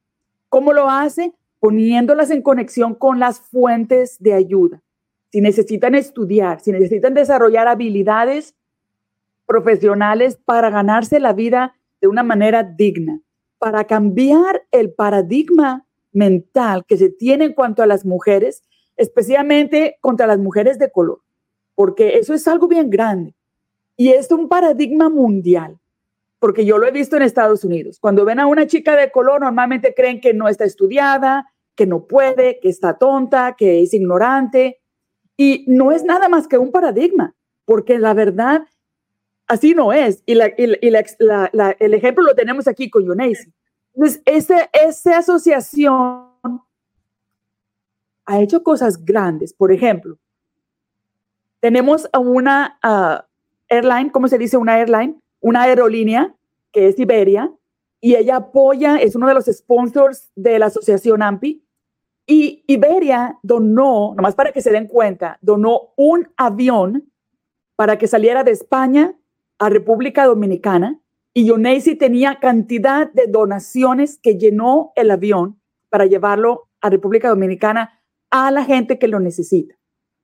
[0.48, 1.32] ¿Cómo lo hace?
[1.60, 4.82] Poniéndolas en conexión con las fuentes de ayuda.
[5.30, 8.56] Si necesitan estudiar, si necesitan desarrollar habilidades
[9.46, 13.20] profesionales para ganarse la vida de una manera digna,
[13.58, 18.64] para cambiar el paradigma mental que se tiene en cuanto a las mujeres,
[18.96, 21.20] especialmente contra las mujeres de color,
[21.74, 23.34] porque eso es algo bien grande
[23.96, 25.78] y es un paradigma mundial,
[26.38, 27.98] porque yo lo he visto en Estados Unidos.
[28.00, 32.06] Cuando ven a una chica de color, normalmente creen que no está estudiada, que no
[32.06, 34.80] puede, que está tonta, que es ignorante,
[35.36, 38.62] y no es nada más que un paradigma, porque la verdad
[39.46, 40.22] así no es.
[40.26, 43.52] Y, el ejemplo lo tenemos aquí con Yoneisi.
[43.94, 46.30] Entonces, esa asociación
[48.26, 49.52] ha hecho cosas grandes.
[49.52, 50.18] Por ejemplo,
[51.60, 53.26] tenemos una uh,
[53.68, 55.20] airline, ¿cómo se dice una airline?
[55.40, 56.34] Una aerolínea
[56.72, 57.52] que es Iberia
[58.00, 61.64] y ella apoya, es uno de los sponsors de la asociación AMPI.
[62.26, 67.10] Y Iberia donó, nomás para que se den cuenta, donó un avión
[67.74, 69.14] para que saliera de España
[69.58, 70.99] a República Dominicana
[71.32, 78.00] y Yoneisi tenía cantidad de donaciones que llenó el avión para llevarlo a República Dominicana
[78.30, 79.74] a la gente que lo necesita.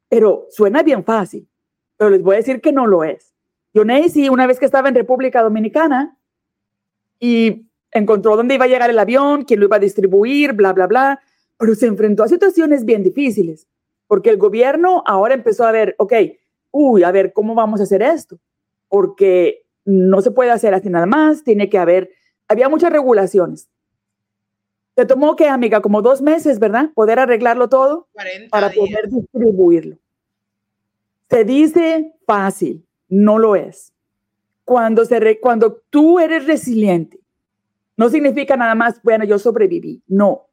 [0.08, 1.48] Pero suena bien fácil,
[1.96, 3.34] pero les voy a decir que no lo es.
[3.74, 6.16] Yoneisi, una vez que estaba en República Dominicana
[7.20, 10.86] y encontró dónde iba a llegar el avión, quién lo iba a distribuir, bla, bla,
[10.86, 11.20] bla,
[11.58, 13.66] pero se enfrentó a situaciones bien difíciles,
[14.06, 16.12] porque el gobierno ahora empezó a ver, ok,
[16.70, 18.38] uy, a ver, ¿cómo vamos a hacer esto?
[18.88, 22.11] Porque no se puede hacer así nada más, tiene que haber,
[22.49, 23.70] había muchas regulaciones.
[24.94, 26.90] Te tomó que, amiga, como dos meses, ¿verdad?
[26.94, 28.09] Poder arreglarlo todo
[28.51, 29.96] para poder distribuirlo.
[31.31, 33.92] Se dice fácil, no lo es.
[34.64, 37.20] Cuando, se cuando tú eres resiliente,
[37.96, 40.03] no significa nada más, bueno, yo sobreviví.
[40.09, 40.49] No.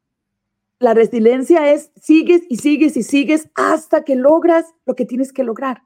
[0.80, 5.44] La resiliencia es sigues y sigues y sigues hasta que logras lo que tienes que
[5.44, 5.84] lograr.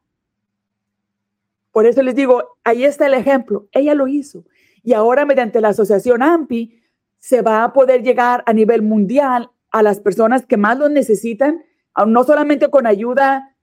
[1.78, 3.68] Por eso les digo, ahí está el ejemplo.
[3.72, 4.46] Ella lo hizo.
[4.82, 6.82] Y ahora mediante la asociación AMPI
[7.20, 11.64] se va a poder llegar a nivel mundial a las personas que más lo necesitan,
[12.08, 13.56] no solamente con ayuda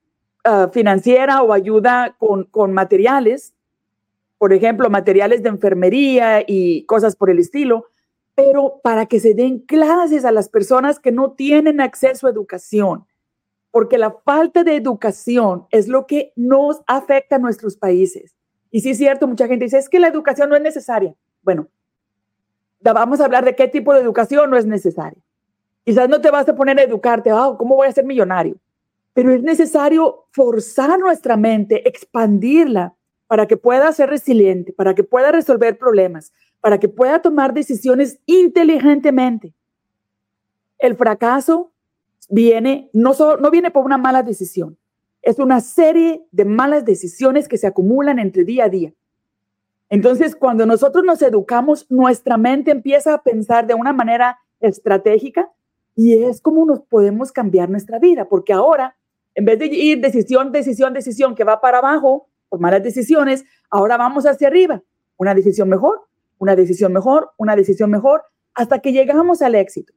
[0.44, 3.53] ah, financiera o ayuda con, con materiales,
[4.38, 7.88] por ejemplo, materiales de enfermería y cosas por el estilo,
[8.37, 13.07] pero para que se den clases a las personas que no tienen acceso a educación,
[13.74, 18.32] porque la falta de educación es lo que nos afecta a nuestros países.
[18.70, 21.12] Y sí es cierto, mucha gente dice, es que la educación no es necesaria.
[21.42, 21.66] Bueno,
[22.78, 25.20] vamos a hablar de qué tipo de educación no es necesaria.
[25.84, 28.58] Quizás no te vas a poner a educarte, oh, ¿cómo voy a ser millonario?
[29.12, 32.94] Pero es necesario forzar nuestra mente, expandirla
[33.26, 38.20] para que pueda ser resiliente, para que pueda resolver problemas, para que pueda tomar decisiones
[38.26, 39.52] inteligentemente.
[40.78, 41.72] El fracaso
[42.28, 44.78] viene, no, no viene por una mala decisión,
[45.22, 48.92] es una serie de malas decisiones que se acumulan entre día a día.
[49.88, 55.50] Entonces, cuando nosotros nos educamos, nuestra mente empieza a pensar de una manera estratégica
[55.94, 58.96] y es como nos podemos cambiar nuestra vida, porque ahora,
[59.34, 63.96] en vez de ir decisión, decisión, decisión, que va para abajo por malas decisiones, ahora
[63.96, 64.82] vamos hacia arriba.
[65.16, 66.02] Una decisión mejor,
[66.38, 69.92] una decisión mejor, una decisión mejor, hasta que llegamos al éxito.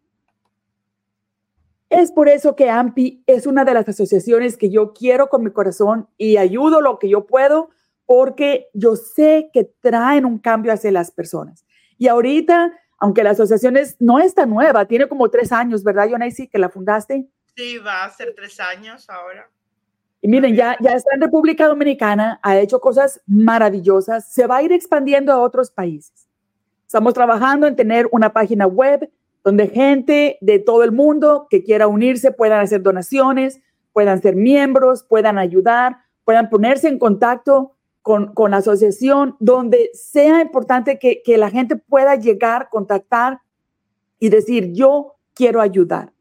[1.90, 5.52] Es por eso que AMPI es una de las asociaciones que yo quiero con mi
[5.52, 7.70] corazón y ayudo lo que yo puedo
[8.06, 11.66] porque yo sé que traen un cambio hacia las personas.
[11.98, 16.48] Y ahorita, aunque la asociación no es tan nueva, tiene como tres años, ¿verdad, Yonaisi,
[16.48, 17.28] que la fundaste?
[17.56, 19.50] Sí, va a ser tres años ahora.
[20.22, 24.64] Y miren, ya, ya está en República Dominicana, ha hecho cosas maravillosas, se va a
[24.64, 26.28] ir expandiendo a otros países.
[26.86, 29.10] Estamos trabajando en tener una página web
[29.48, 33.62] donde gente de todo el mundo que quiera unirse puedan hacer donaciones,
[33.94, 40.42] puedan ser miembros, puedan ayudar, puedan ponerse en contacto con, con la asociación, donde sea
[40.42, 43.40] importante que, que la gente pueda llegar, contactar
[44.20, 46.12] y decir, yo quiero ayudar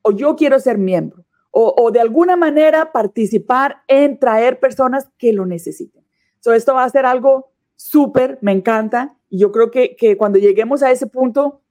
[0.00, 5.44] o yo quiero ser miembro o, de alguna manera participar en traer personas que lo
[5.44, 6.02] necesiten.
[6.40, 10.38] So, esto va a ser algo súper, me encanta, y yo creo que, que, cuando
[10.38, 11.61] lleguemos a ese punto,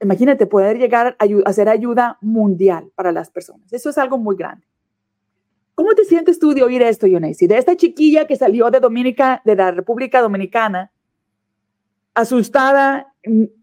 [0.00, 3.72] imagínate, poder llegar a, hacer ayuda mundial para las personas.
[3.72, 4.66] Eso es algo muy grande.
[5.74, 7.46] ¿Cómo te sientes tú de oír esto, Yonesi?
[7.46, 10.90] De esta chiquilla que salió de Dominica, de la República Dominicana,
[12.14, 13.14] asustada,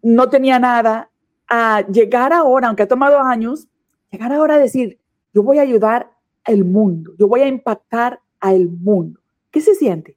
[0.02, 1.10] no tenía nada,
[1.48, 3.68] a llegar ahora, aunque ha tomado años,
[4.10, 4.98] llegar ahora a decir,
[5.32, 6.10] yo voy a ayudar
[6.44, 9.20] al mundo, yo voy a impactar al mundo.
[9.50, 10.16] ¿Qué se siente?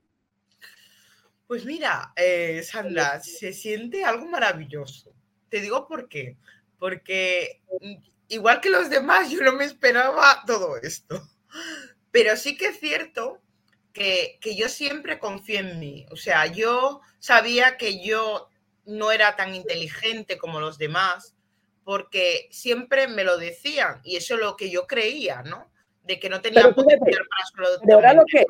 [1.47, 5.13] Pues mira, eh, Sandra, se siente algo maravilloso.
[5.50, 6.38] Te digo por qué.
[6.78, 7.96] Porque mm,
[8.30, 11.22] igual que los demás, yo no me esperaba todo esto.
[12.12, 13.40] Pero sí que es cierto
[13.94, 16.06] que, que yo siempre confié en mí.
[16.12, 18.50] O sea, yo sabía que yo
[18.86, 21.36] no era tan inteligente como los demás,
[21.84, 25.72] porque siempre me lo decían y eso es lo que yo creía, ¿no?
[26.04, 28.46] De que no tenía potencial para solo era lo que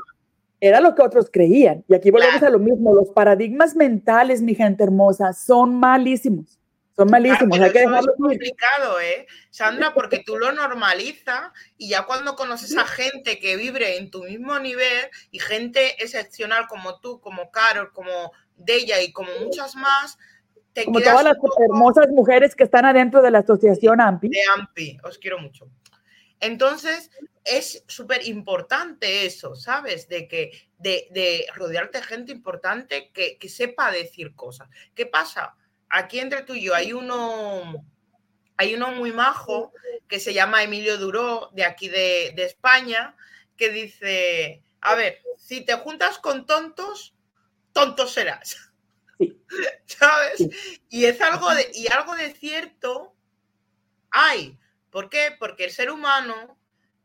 [0.61, 1.85] era lo que otros creían.
[1.87, 6.58] Y aquí volvemos a lo mismo, los paradigmas mentales, mi gente hermosa, son malísimos.
[6.99, 7.57] Son malísimos.
[7.57, 9.25] Hay que dejarlo es complicado, ¿eh?
[9.49, 14.25] Sandra, porque tú lo normalizas y ya cuando conoces a gente que vibre en tu
[14.25, 20.17] mismo nivel y gente excepcional como tú, como Carol, como Deya y como muchas más,
[20.83, 21.37] como todas las
[21.69, 24.27] hermosas mujeres que están adentro de la asociación AMPI.
[24.27, 25.69] De AMPI, os quiero mucho.
[26.41, 27.11] Entonces,
[27.45, 30.09] es súper importante eso, ¿sabes?
[30.09, 34.67] De que de, rodearte de gente importante que, sepa decir cosas.
[34.93, 35.55] ¿Qué pasa?
[35.89, 37.85] Aquí entre tú y yo hay uno,
[38.57, 39.73] hay uno muy majo
[40.07, 43.15] que se llama Emilio Duró, de aquí de, de España,
[43.57, 47.15] que dice, a ver, si te juntas con tontos,
[47.73, 48.71] tontos serás.
[49.85, 50.47] ¿Sabes?
[50.89, 53.15] Y es algo de, y algo de cierto
[54.11, 54.57] hay.
[54.91, 55.35] ¿Por qué?
[55.37, 56.57] Porque el ser humano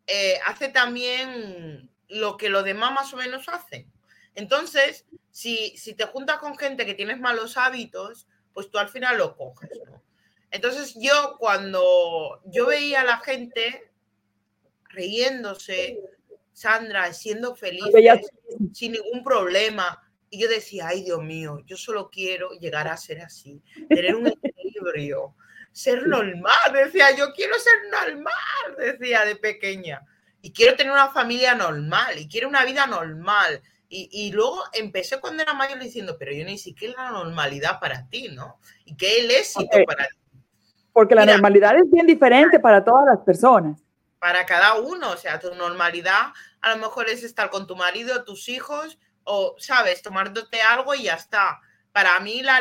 [0.07, 3.91] eh, hace también lo que los demás más o menos hacen.
[4.35, 9.19] Entonces, si, si te juntas con gente que tienes malos hábitos, pues tú al final
[9.19, 9.71] lo coges,
[10.51, 13.91] Entonces yo cuando yo veía a la gente
[14.85, 16.01] riéndose,
[16.53, 17.85] Sandra, siendo feliz,
[18.73, 23.21] sin ningún problema, y yo decía, ay Dios mío, yo solo quiero llegar a ser
[23.21, 25.35] así, tener un equilibrio,
[25.75, 26.55] ser normal.
[26.73, 30.03] Decía, yo quiero ser normal, decía de pequeña.
[30.41, 33.61] Y quiero tener una familia normal, y quiero una vida normal.
[33.89, 38.29] Y, luego empecé cuando era mayor diciendo, pero yo ni siquiera la normalidad para ti,
[38.29, 38.59] ¿no?
[38.85, 40.17] Y qué el éxito para ti.
[40.93, 43.81] Porque la normalidad es bien diferente para todas las personas.
[44.19, 48.25] Para cada uno, o sea, tu normalidad a lo mejor es estar con tu marido,
[48.25, 50.03] tus hijos, o, ¿sabes?
[50.03, 51.61] Tomándote algo y ya está.
[51.93, 52.61] Para mí la,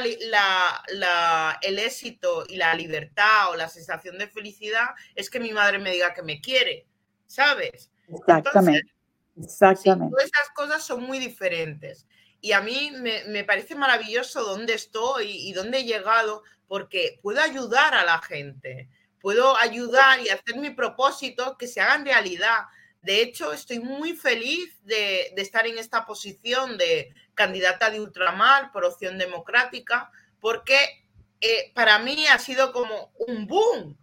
[0.89, 5.79] la, el éxito y la libertad o la sensación de felicidad es que mi madre
[5.79, 6.85] me diga que me quiere,
[7.25, 7.89] ¿sabes?
[8.07, 8.93] Exactamente.
[9.35, 10.11] Exactamente.
[10.11, 12.07] todas esas cosas son muy diferentes.
[12.41, 17.41] Y a mí me, me parece maravilloso dónde estoy y dónde he llegado, porque puedo
[17.41, 18.89] ayudar a la gente,
[19.21, 22.65] puedo ayudar y hacer mi propósito que se hagan realidad.
[23.03, 28.85] De hecho, estoy muy feliz de, estar en esta posición de candidata de ultramar por
[28.85, 30.77] opción democrática, porque
[31.41, 33.97] eh, para mí ha sido como un boom,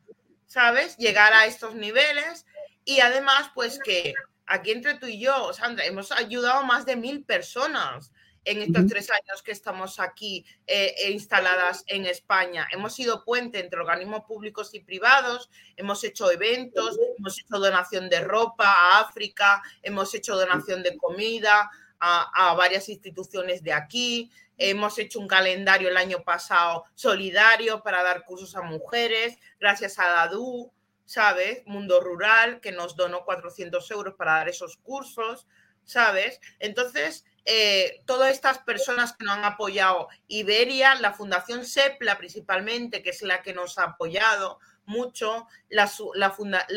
[0.47, 0.97] ¿sabes?
[0.99, 2.47] Llegar a estos niveles
[2.85, 4.14] y además, pues que
[4.50, 8.12] aquí entre tú y yo, Sandra, hemos ayudado a más de mil personas
[8.44, 12.66] en estos tres años que estamos aquí eh, e instaladas en España.
[12.72, 18.20] Hemos sido puente entre organismos públicos y privados, hemos hecho eventos, hemos hecho donación de
[18.20, 21.70] ropa a África, hemos hecho donación de comida
[22.01, 28.24] a, varias instituciones de aquí, hemos hecho un calendario el año pasado solidario para dar
[28.24, 30.72] cursos a mujeres, gracias a DADU,
[31.11, 31.66] ¿sabes?
[31.66, 35.48] Mundo Rural, que nos donó 400 euros para dar esos cursos,
[35.82, 36.40] ¿sabes?
[36.61, 43.11] Entonces, eh, todas estas personas que nos han apoyado, Iberia, la Fundación SEPLA principalmente, que
[43.11, 45.90] es la que nos ha apoyado, mucho, la,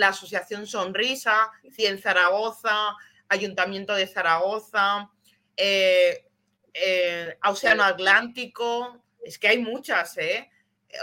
[0.08, 2.96] Asociación Sonrisa, Cien Zaragoza,
[3.30, 5.12] Ayuntamiento de Zaragoza,
[5.56, 6.26] eh,
[6.74, 10.50] eh, Océano Atlántico, es que hay muchas, ¿eh?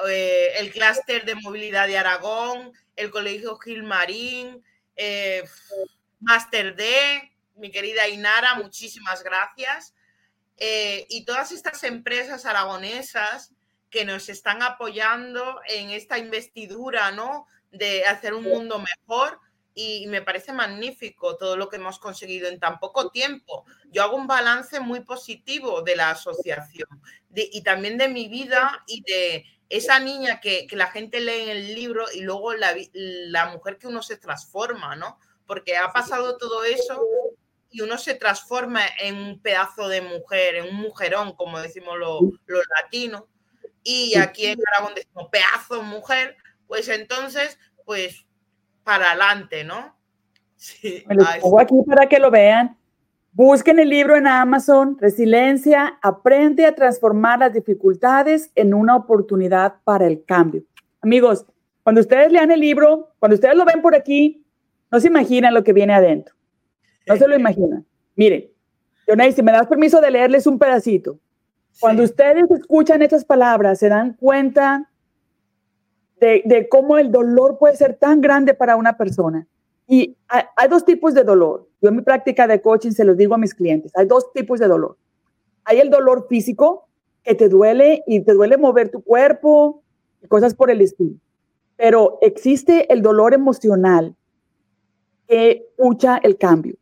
[0.09, 4.64] Eh el clúster de movilidad de Aragón, el Colegio Gilmarín,
[6.20, 9.95] Master D, mi querida Inara, muchísimas gracias.
[10.59, 13.55] y todas estas empresas aragonesas
[13.91, 17.47] que nos están apoyando en esta investidura, ¿no?
[17.72, 19.41] De hacer un mundo mejor
[19.74, 23.64] y me parece magnífico todo lo que hemos conseguido en tan poco tiempo.
[23.91, 26.88] Yo hago un balance muy positivo de la asociación
[27.34, 31.74] y también de mi vida y de esa niña que, la gente lee en el
[31.74, 35.18] libro y luego la, la, mujer que uno se transforma, ¿no?
[35.46, 37.02] Porque ha pasado todo eso
[37.70, 42.64] y uno se transforma en un pedazo de mujer, en un mujerón, como decimos los
[42.82, 43.24] latinos
[43.82, 48.26] y aquí en Aragón decimos pedazo mujer, pues entonces, pues
[48.84, 49.96] para adelante, ¿no?
[50.56, 52.76] Sí, Me lo pongo aquí para que lo vean.
[53.32, 60.06] Busquen el libro en Amazon, Resiliencia, aprende a transformar las dificultades en una oportunidad para
[60.06, 60.64] el cambio.
[61.00, 61.46] Amigos,
[61.82, 64.44] cuando ustedes lean el libro, cuando ustedes lo ven por aquí,
[64.90, 66.34] no se imaginan lo que viene adentro.
[67.06, 67.86] No se lo imaginan.
[68.16, 68.50] Miren,
[69.06, 71.18] Jonay, si me das permiso de leerles un pedacito.
[71.80, 74.90] Cuando ustedes escuchan estas palabras, se dan cuenta
[76.20, 79.46] de, cómo el dolor puede ser tan grande para una persona.
[79.91, 81.68] Y hay, dos tipos de dolor.
[81.80, 83.91] Yo en mi práctica de coaching se los digo a mis clientes.
[83.97, 84.97] Hay dos tipos de dolor.
[85.64, 86.86] Hay el dolor físico,
[87.24, 89.82] que te duele y te duele mover tu cuerpo
[90.22, 91.16] y cosas por el estilo.
[91.76, 94.14] Pero existe el dolor emocional
[95.26, 96.76] que pucha el cambio.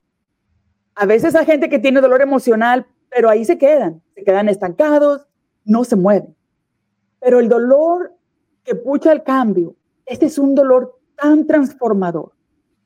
[0.95, 5.27] A veces hay gente que tiene dolor emocional pero ahí se quedan, se quedan estancados,
[5.65, 6.37] no se mueven.
[7.21, 8.15] Pero el dolor
[8.65, 9.75] que pucha el cambio,
[10.07, 12.33] este es un dolor tan transformador.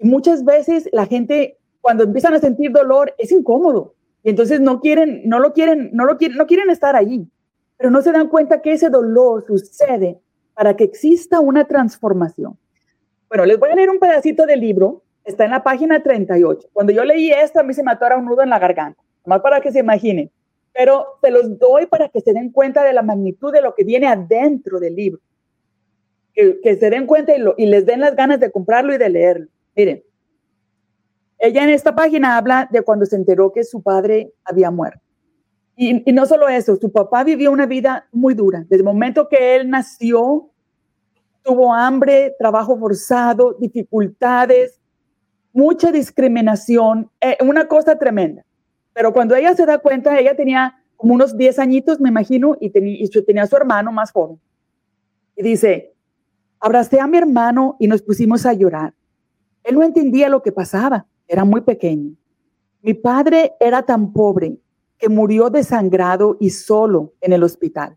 [0.02, 3.94] Y muchas veces la gente, cuando empiezan a sentir dolor, es incómodo.
[4.22, 7.28] Y entonces no quieren, no lo quieren, no lo quieren, no quieren estar allí.
[7.76, 10.20] Pero no se dan cuenta que ese dolor sucede
[10.54, 12.58] para que exista una transformación.
[13.28, 15.02] Bueno, les voy a leer un pedacito del libro.
[15.24, 16.68] Está en la página 38.
[16.72, 19.40] Cuando yo leí esto, a mí se me atora un nudo en la garganta más
[19.40, 20.30] para que se imaginen,
[20.72, 23.84] pero se los doy para que se den cuenta de la magnitud de lo que
[23.84, 25.20] viene adentro del libro,
[26.34, 29.48] que, se den cuenta y, les den las ganas de comprarlo y de leerlo.
[29.76, 30.02] Miren,
[31.38, 35.00] ella en esta página habla de cuando se enteró que su padre había muerto.
[35.76, 38.60] Y, no solo eso, su papá vivió una vida muy dura.
[38.60, 40.50] Desde el momento que él nació,
[41.42, 44.80] tuvo hambre, trabajo forzado, dificultades,
[45.52, 48.44] mucha discriminación, eh, una cosa tremenda.
[48.92, 52.70] Pero cuando ella se da cuenta, ella tenía como unos 10 añitos, me imagino, y,
[52.70, 54.38] tenía, tenía a su hermano más joven.
[55.34, 55.94] Y dice,
[56.60, 58.94] abracé a mi hermano y nos pusimos a llorar.
[59.64, 62.14] Él no entendía lo que pasaba, era muy pequeño.
[62.82, 64.58] Mi padre era tan pobre
[64.98, 67.96] que murió desangrado y solo en el hospital.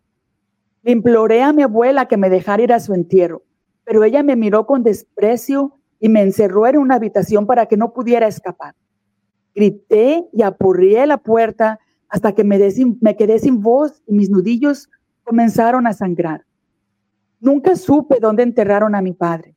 [0.82, 3.42] Le imploré a mi abuela que me dejara ir a su entierro,
[3.84, 7.92] pero ella me miró con desprecio y me encerró en una habitación para que no
[7.92, 8.74] pudiera escapar.
[9.54, 12.58] Grité y apurrié la puerta hasta que me,
[13.00, 14.88] me quedé sin voz y mis nudillos
[15.24, 16.44] comenzaron a sangrar.
[17.40, 19.55] Nunca supe dónde enterraron a mi padre.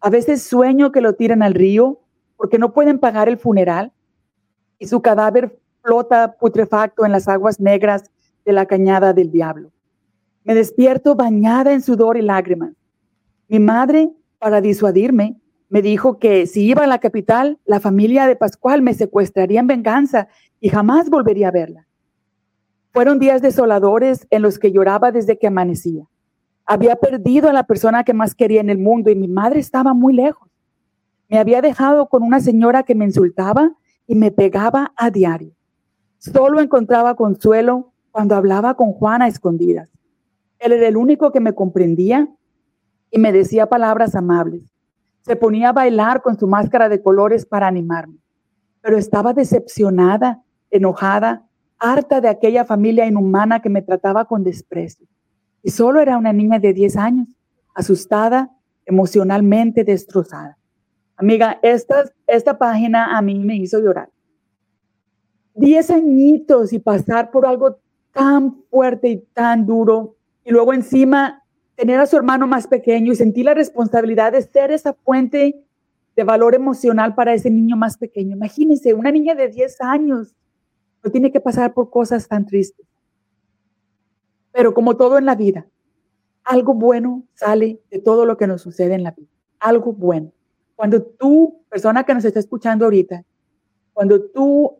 [0.00, 2.00] A veces sueño que lo tiran al río
[2.36, 3.92] porque no pueden pagar el funeral
[4.78, 8.10] y su cadáver flota putrefacto en las aguas negras
[8.44, 9.70] de la cañada del diablo.
[10.44, 12.72] Me despierto bañada en sudor y lágrimas.
[13.48, 18.36] Mi madre, para disuadirme, me dijo que si iba a la capital, la familia de
[18.36, 20.28] Pascual me secuestraría en venganza
[20.60, 21.86] y jamás volvería a verla.
[22.92, 26.06] Fueron días desoladores en los que lloraba desde que amanecía.
[26.70, 29.94] Había perdido a la persona que más quería en el mundo y mi madre estaba
[29.94, 30.50] muy lejos.
[31.30, 33.72] Me había dejado con una señora que me insultaba
[34.06, 35.52] y me pegaba a diario.
[36.18, 39.88] Solo encontraba consuelo cuando hablaba con Juana a escondidas.
[40.58, 42.28] Él era el único que me comprendía
[43.10, 44.70] y me decía palabras amables.
[45.22, 48.18] Se ponía a bailar con su máscara de colores para animarme,
[48.82, 51.46] pero estaba decepcionada, enojada,
[51.78, 55.06] harta de aquella familia inhumana que me trataba con desprecio.
[55.62, 57.28] Y solo era una niña de 10 años,
[57.74, 58.50] asustada,
[58.86, 60.56] emocionalmente destrozada.
[61.16, 64.10] Amiga, esta, esta página a mí me hizo llorar.
[65.54, 67.78] Diez añitos y pasar por algo
[68.12, 71.42] tan fuerte y tan duro, y luego encima
[71.76, 75.64] tener a su hermano más pequeño y sentir la responsabilidad de ser esa fuente
[76.16, 78.34] de valor emocional para ese niño más pequeño.
[78.34, 80.34] Imagínense, una niña de 10 años
[81.04, 82.87] no tiene que pasar por cosas tan tristes.
[84.52, 85.66] Pero como todo en la vida,
[86.44, 89.28] algo bueno sale de todo lo que nos sucede en la vida.
[89.60, 90.32] Algo bueno.
[90.76, 93.24] Cuando tú, persona que nos está escuchando ahorita,
[93.92, 94.76] cuando tú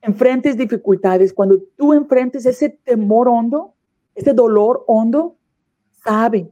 [0.00, 3.74] enfrentes dificultades, cuando tú enfrentes ese temor hondo,
[4.14, 5.36] ese dolor hondo,
[6.04, 6.50] sabe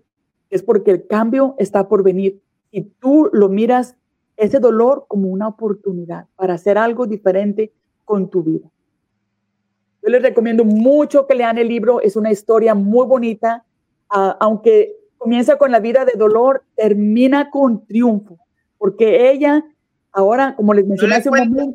[0.50, 2.40] es porque el cambio está por venir.
[2.70, 3.96] Y tú lo miras,
[4.36, 7.72] ese dolor, como una oportunidad para hacer algo diferente
[8.04, 8.70] con tu vida.
[10.06, 13.64] Yo les recomiendo mucho que lean el libro, es una historia muy bonita,
[14.08, 18.38] ah, aunque comienza con la vida de dolor, termina con triunfo,
[18.78, 19.64] porque ella
[20.12, 21.74] ahora, como les mencioné hace un momento,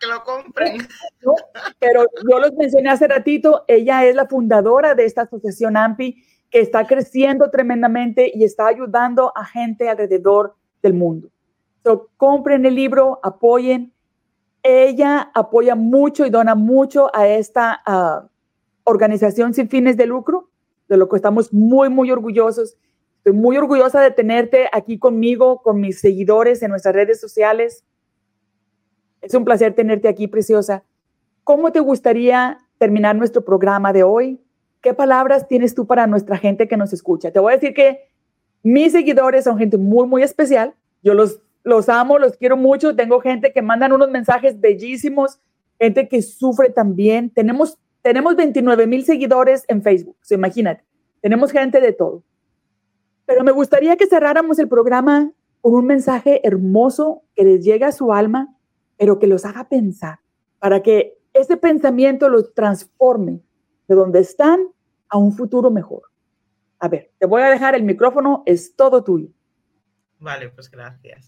[0.00, 0.76] que lo compren.
[1.78, 6.60] pero yo los mencioné hace ratito, ella es la fundadora de esta asociación AMPI que
[6.60, 11.30] está creciendo tremendamente y está ayudando a gente alrededor del mundo.
[11.84, 13.92] So, compren el libro, apoyen.
[14.62, 18.28] Ella apoya mucho y dona mucho a esta ah,
[18.84, 20.50] organización sin fines de lucro,
[20.88, 22.76] de lo que estamos muy, muy orgullosos.
[23.18, 27.84] Estoy muy orgullosa de tenerte aquí conmigo, con mis seguidores en nuestras redes sociales.
[29.20, 30.84] Es un placer tenerte aquí, preciosa.
[31.44, 34.40] ¿Cómo te gustaría terminar nuestro programa de hoy?
[34.82, 37.30] ¿qué palabras tienes tú para nuestra gente que nos escucha?
[37.30, 38.00] Te voy a decir que
[38.62, 40.74] mis seguidores son gente muy, muy especial.
[41.02, 42.96] Yo los, los amo, los quiero mucho.
[42.96, 45.40] Tengo gente que mandan unos mensajes bellísimos,
[45.78, 47.30] gente que sufre también.
[47.30, 50.84] Tenemos, tenemos 29 mil seguidores en Facebook, imagínate.
[51.20, 52.22] Tenemos gente de todo.
[53.26, 57.92] Pero me gustaría que cerráramos el programa con un mensaje hermoso que les llegue a
[57.92, 58.56] su alma,
[58.98, 60.18] pero que los haga pensar,
[60.58, 63.40] para que ese pensamiento los transforme
[63.88, 64.66] de donde están
[65.08, 66.02] a un futuro mejor.
[66.78, 69.28] A ver, te voy a dejar el micrófono, es todo tuyo.
[70.22, 71.26] Vale, pues gracias.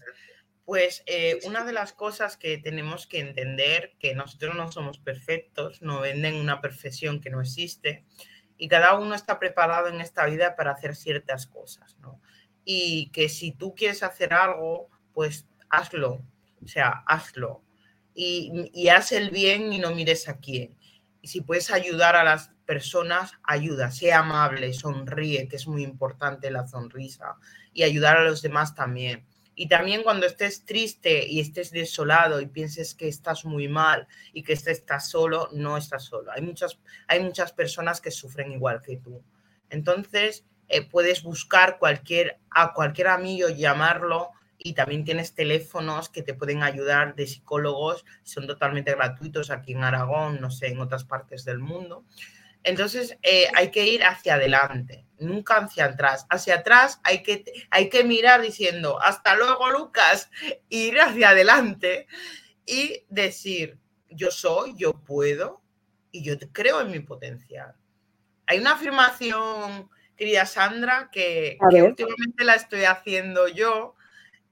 [0.63, 5.81] Pues eh, una de las cosas que tenemos que entender, que nosotros no somos perfectos,
[5.81, 8.05] no venden una perfección que no existe,
[8.57, 12.21] y cada uno está preparado en esta vida para hacer ciertas cosas, ¿no?
[12.63, 16.23] Y que si tú quieres hacer algo, pues hazlo,
[16.63, 17.63] o sea, hazlo.
[18.13, 20.77] Y, y haz el bien y no mires a quién.
[21.21, 26.49] Y si puedes ayudar a las personas, ayuda, sea amable, sonríe, que es muy importante
[26.49, 27.35] la sonrisa,
[27.75, 29.23] y ayudar a los demás también.
[29.53, 34.43] Y también cuando estés triste y estés desolado y pienses que estás muy mal y
[34.43, 36.31] que estás solo, no estás solo.
[36.31, 39.21] Hay muchas, hay muchas personas que sufren igual que tú.
[39.69, 46.33] Entonces, eh, puedes buscar cualquier, a cualquier amigo, llamarlo y también tienes teléfonos que te
[46.33, 51.45] pueden ayudar de psicólogos, son totalmente gratuitos aquí en Aragón, no sé, en otras partes
[51.45, 52.05] del mundo.
[52.65, 56.25] Entonces eh, hay que ir hacia adelante, nunca hacia atrás.
[56.29, 60.31] Hacia atrás hay que, hay que mirar diciendo, hasta luego Lucas,
[60.69, 62.07] ir hacia adelante
[62.65, 63.77] y decir,
[64.09, 65.61] yo soy, yo puedo
[66.11, 67.75] y yo creo en mi potencial.
[68.47, 73.95] Hay una afirmación, querida Sandra, que últimamente la estoy haciendo yo,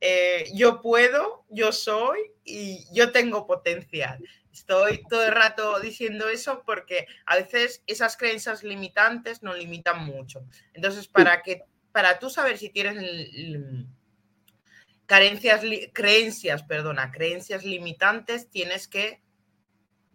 [0.01, 4.23] eh, yo puedo, yo soy y yo tengo potencial.
[4.53, 10.45] Estoy todo el rato diciendo eso porque a veces esas creencias limitantes nos limitan mucho.
[10.73, 12.97] Entonces, para que para tú saber si tienes
[15.05, 19.21] carencias, creencias, perdona, creencias limitantes, tienes que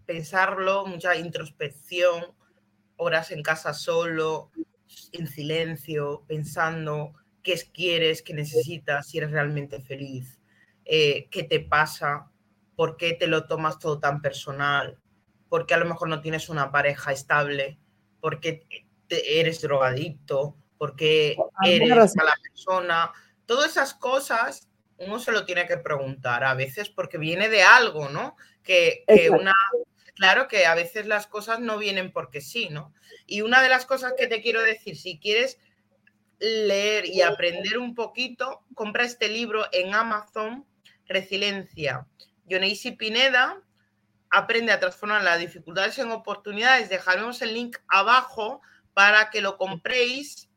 [0.07, 2.35] pensarlo, mucha introspección,
[2.97, 4.51] horas en casa solo,
[5.13, 10.39] en silencio, pensando qué quieres, qué necesitas, si eres realmente feliz,
[10.85, 12.31] eh, qué te pasa,
[12.79, 15.01] por qué te lo tomas todo tan personal,
[15.49, 17.77] por qué a lo mejor no tienes una pareja estable,
[18.21, 18.69] por qué
[19.09, 23.11] eres drogadicto, por qué eres mala persona.
[23.47, 28.11] Todas esas cosas uno se lo tiene que preguntar a veces porque viene de algo,
[28.11, 28.37] ¿no?
[28.63, 29.57] Que, que una,
[30.15, 32.95] claro que a veces las cosas no vienen porque sí, ¿no?
[33.27, 35.59] Y una de las cosas que te quiero decir, si quieres
[36.39, 40.65] leer y aprender un poquito, compra este libro en Amazon,
[41.07, 42.07] Resiliencia.
[42.49, 43.61] Yoneisi Pineda
[44.31, 46.89] aprende a transformar las dificultades en oportunidades.
[46.89, 48.61] Dejaremos el link abajo
[48.95, 50.49] para que lo compréis,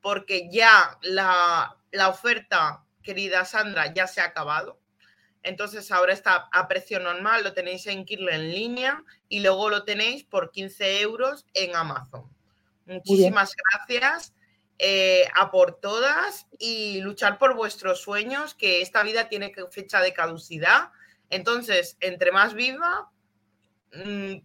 [0.00, 4.78] porque ya la, la oferta, querida Sandra, ya se ha acabado.
[5.42, 9.84] Entonces ahora está a precio normal, lo tenéis en Kindle en línea y luego lo
[9.84, 12.28] tenéis por 15 euros en Amazon.
[12.84, 14.34] Muchísimas gracias
[14.78, 20.12] eh, a por todas y luchar por vuestros sueños, que esta vida tiene fecha de
[20.12, 20.90] caducidad.
[21.30, 23.10] Entonces, entre más viva,
[23.92, 24.36] mm,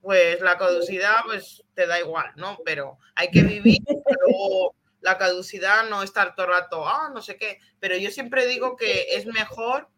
[0.00, 2.58] pues la caducidad pues te da igual, ¿no?
[2.64, 7.36] Pero hay que vivir, pero la caducidad no estar todo el rato, ah, no sé
[7.36, 7.58] qué.
[7.80, 9.88] Pero yo siempre digo que es mejor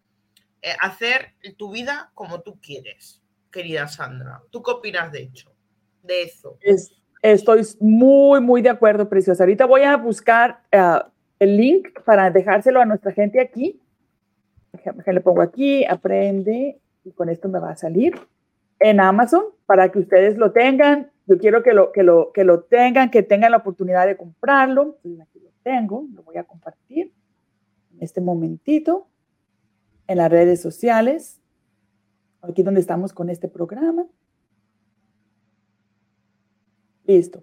[0.62, 4.42] eh, hacer tu vida como tú quieres, querida Sandra.
[4.50, 5.52] ¿Tú qué opinas de hecho?
[6.02, 6.58] De eso.
[6.60, 6.92] Es
[7.32, 9.42] Estoy muy, muy de acuerdo, preciosa.
[9.42, 11.00] Ahorita voy a buscar eh,
[11.40, 13.80] el link para dejárselo a nuestra gente aquí.
[15.06, 18.14] Le pongo aquí, aprende, y con esto me va a salir
[18.80, 21.10] en Amazon para que ustedes lo tengan.
[21.26, 24.98] Yo quiero que lo, que lo, que lo tengan, que tengan la oportunidad de comprarlo.
[25.22, 27.12] aquí lo tengo, lo voy a compartir
[27.92, 29.08] en este momentito
[30.06, 31.40] en las redes sociales.
[32.42, 34.06] Aquí donde estamos con este programa.
[37.04, 37.42] Listo.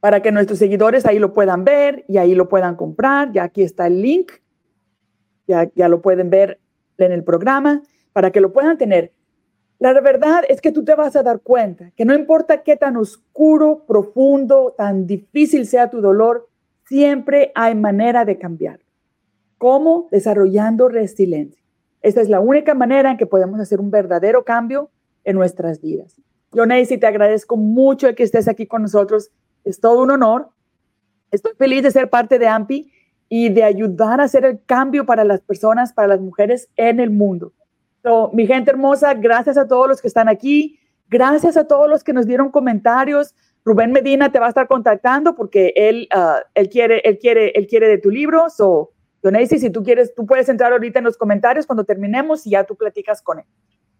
[0.00, 3.32] Para que nuestros seguidores ahí lo puedan ver y ahí lo puedan comprar.
[3.32, 4.32] Ya aquí está el link.
[5.46, 6.60] Ya, ya lo pueden ver
[6.98, 7.82] en el programa
[8.12, 9.12] para que lo puedan tener.
[9.78, 12.96] La verdad es que tú te vas a dar cuenta que no importa qué tan
[12.96, 16.48] oscuro, profundo, tan difícil sea tu dolor,
[16.86, 18.80] siempre hay manera de cambiar.
[19.58, 20.08] ¿Cómo?
[20.10, 21.62] Desarrollando resiliencia.
[22.00, 24.90] Esta es la única manera en que podemos hacer un verdadero cambio
[25.24, 26.20] en nuestras vidas.
[26.52, 29.30] Yo, Nancy, te agradezco mucho que estés aquí con nosotros.
[29.64, 30.48] Es todo un honor.
[31.30, 32.92] Estoy feliz de ser parte de AMPI
[33.28, 37.10] y de ayudar a hacer el cambio para las personas, para las mujeres en el
[37.10, 37.52] mundo.
[38.32, 40.78] mi gente hermosa, gracias a todos los que están aquí.
[41.08, 43.34] Gracias a todos los que nos dieron comentarios.
[43.64, 47.66] Rubén Medina te va a estar contactando porque él, ah, él, quiere, él, quiere, él
[47.66, 48.48] quiere de tu libro.
[48.50, 52.50] So, Donacy, si tú quieres, tú puedes entrar ahorita en los comentarios cuando terminemos y
[52.50, 53.44] ya tú platicas con él.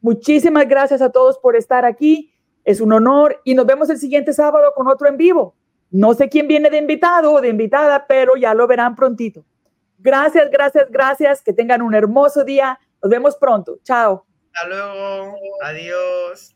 [0.01, 2.33] Muchísimas gracias a todos por estar aquí.
[2.65, 5.55] Es un honor y nos vemos el siguiente sábado con otro en vivo.
[5.91, 9.45] No sé quién viene de invitado o de invitada, pero ya lo verán prontito.
[9.99, 11.43] Gracias, gracias, gracias.
[11.43, 12.79] Que tengan un hermoso día.
[13.03, 13.79] Nos vemos pronto.
[13.83, 14.27] Chao.
[14.53, 15.37] Hasta luego.
[15.63, 16.56] Adiós.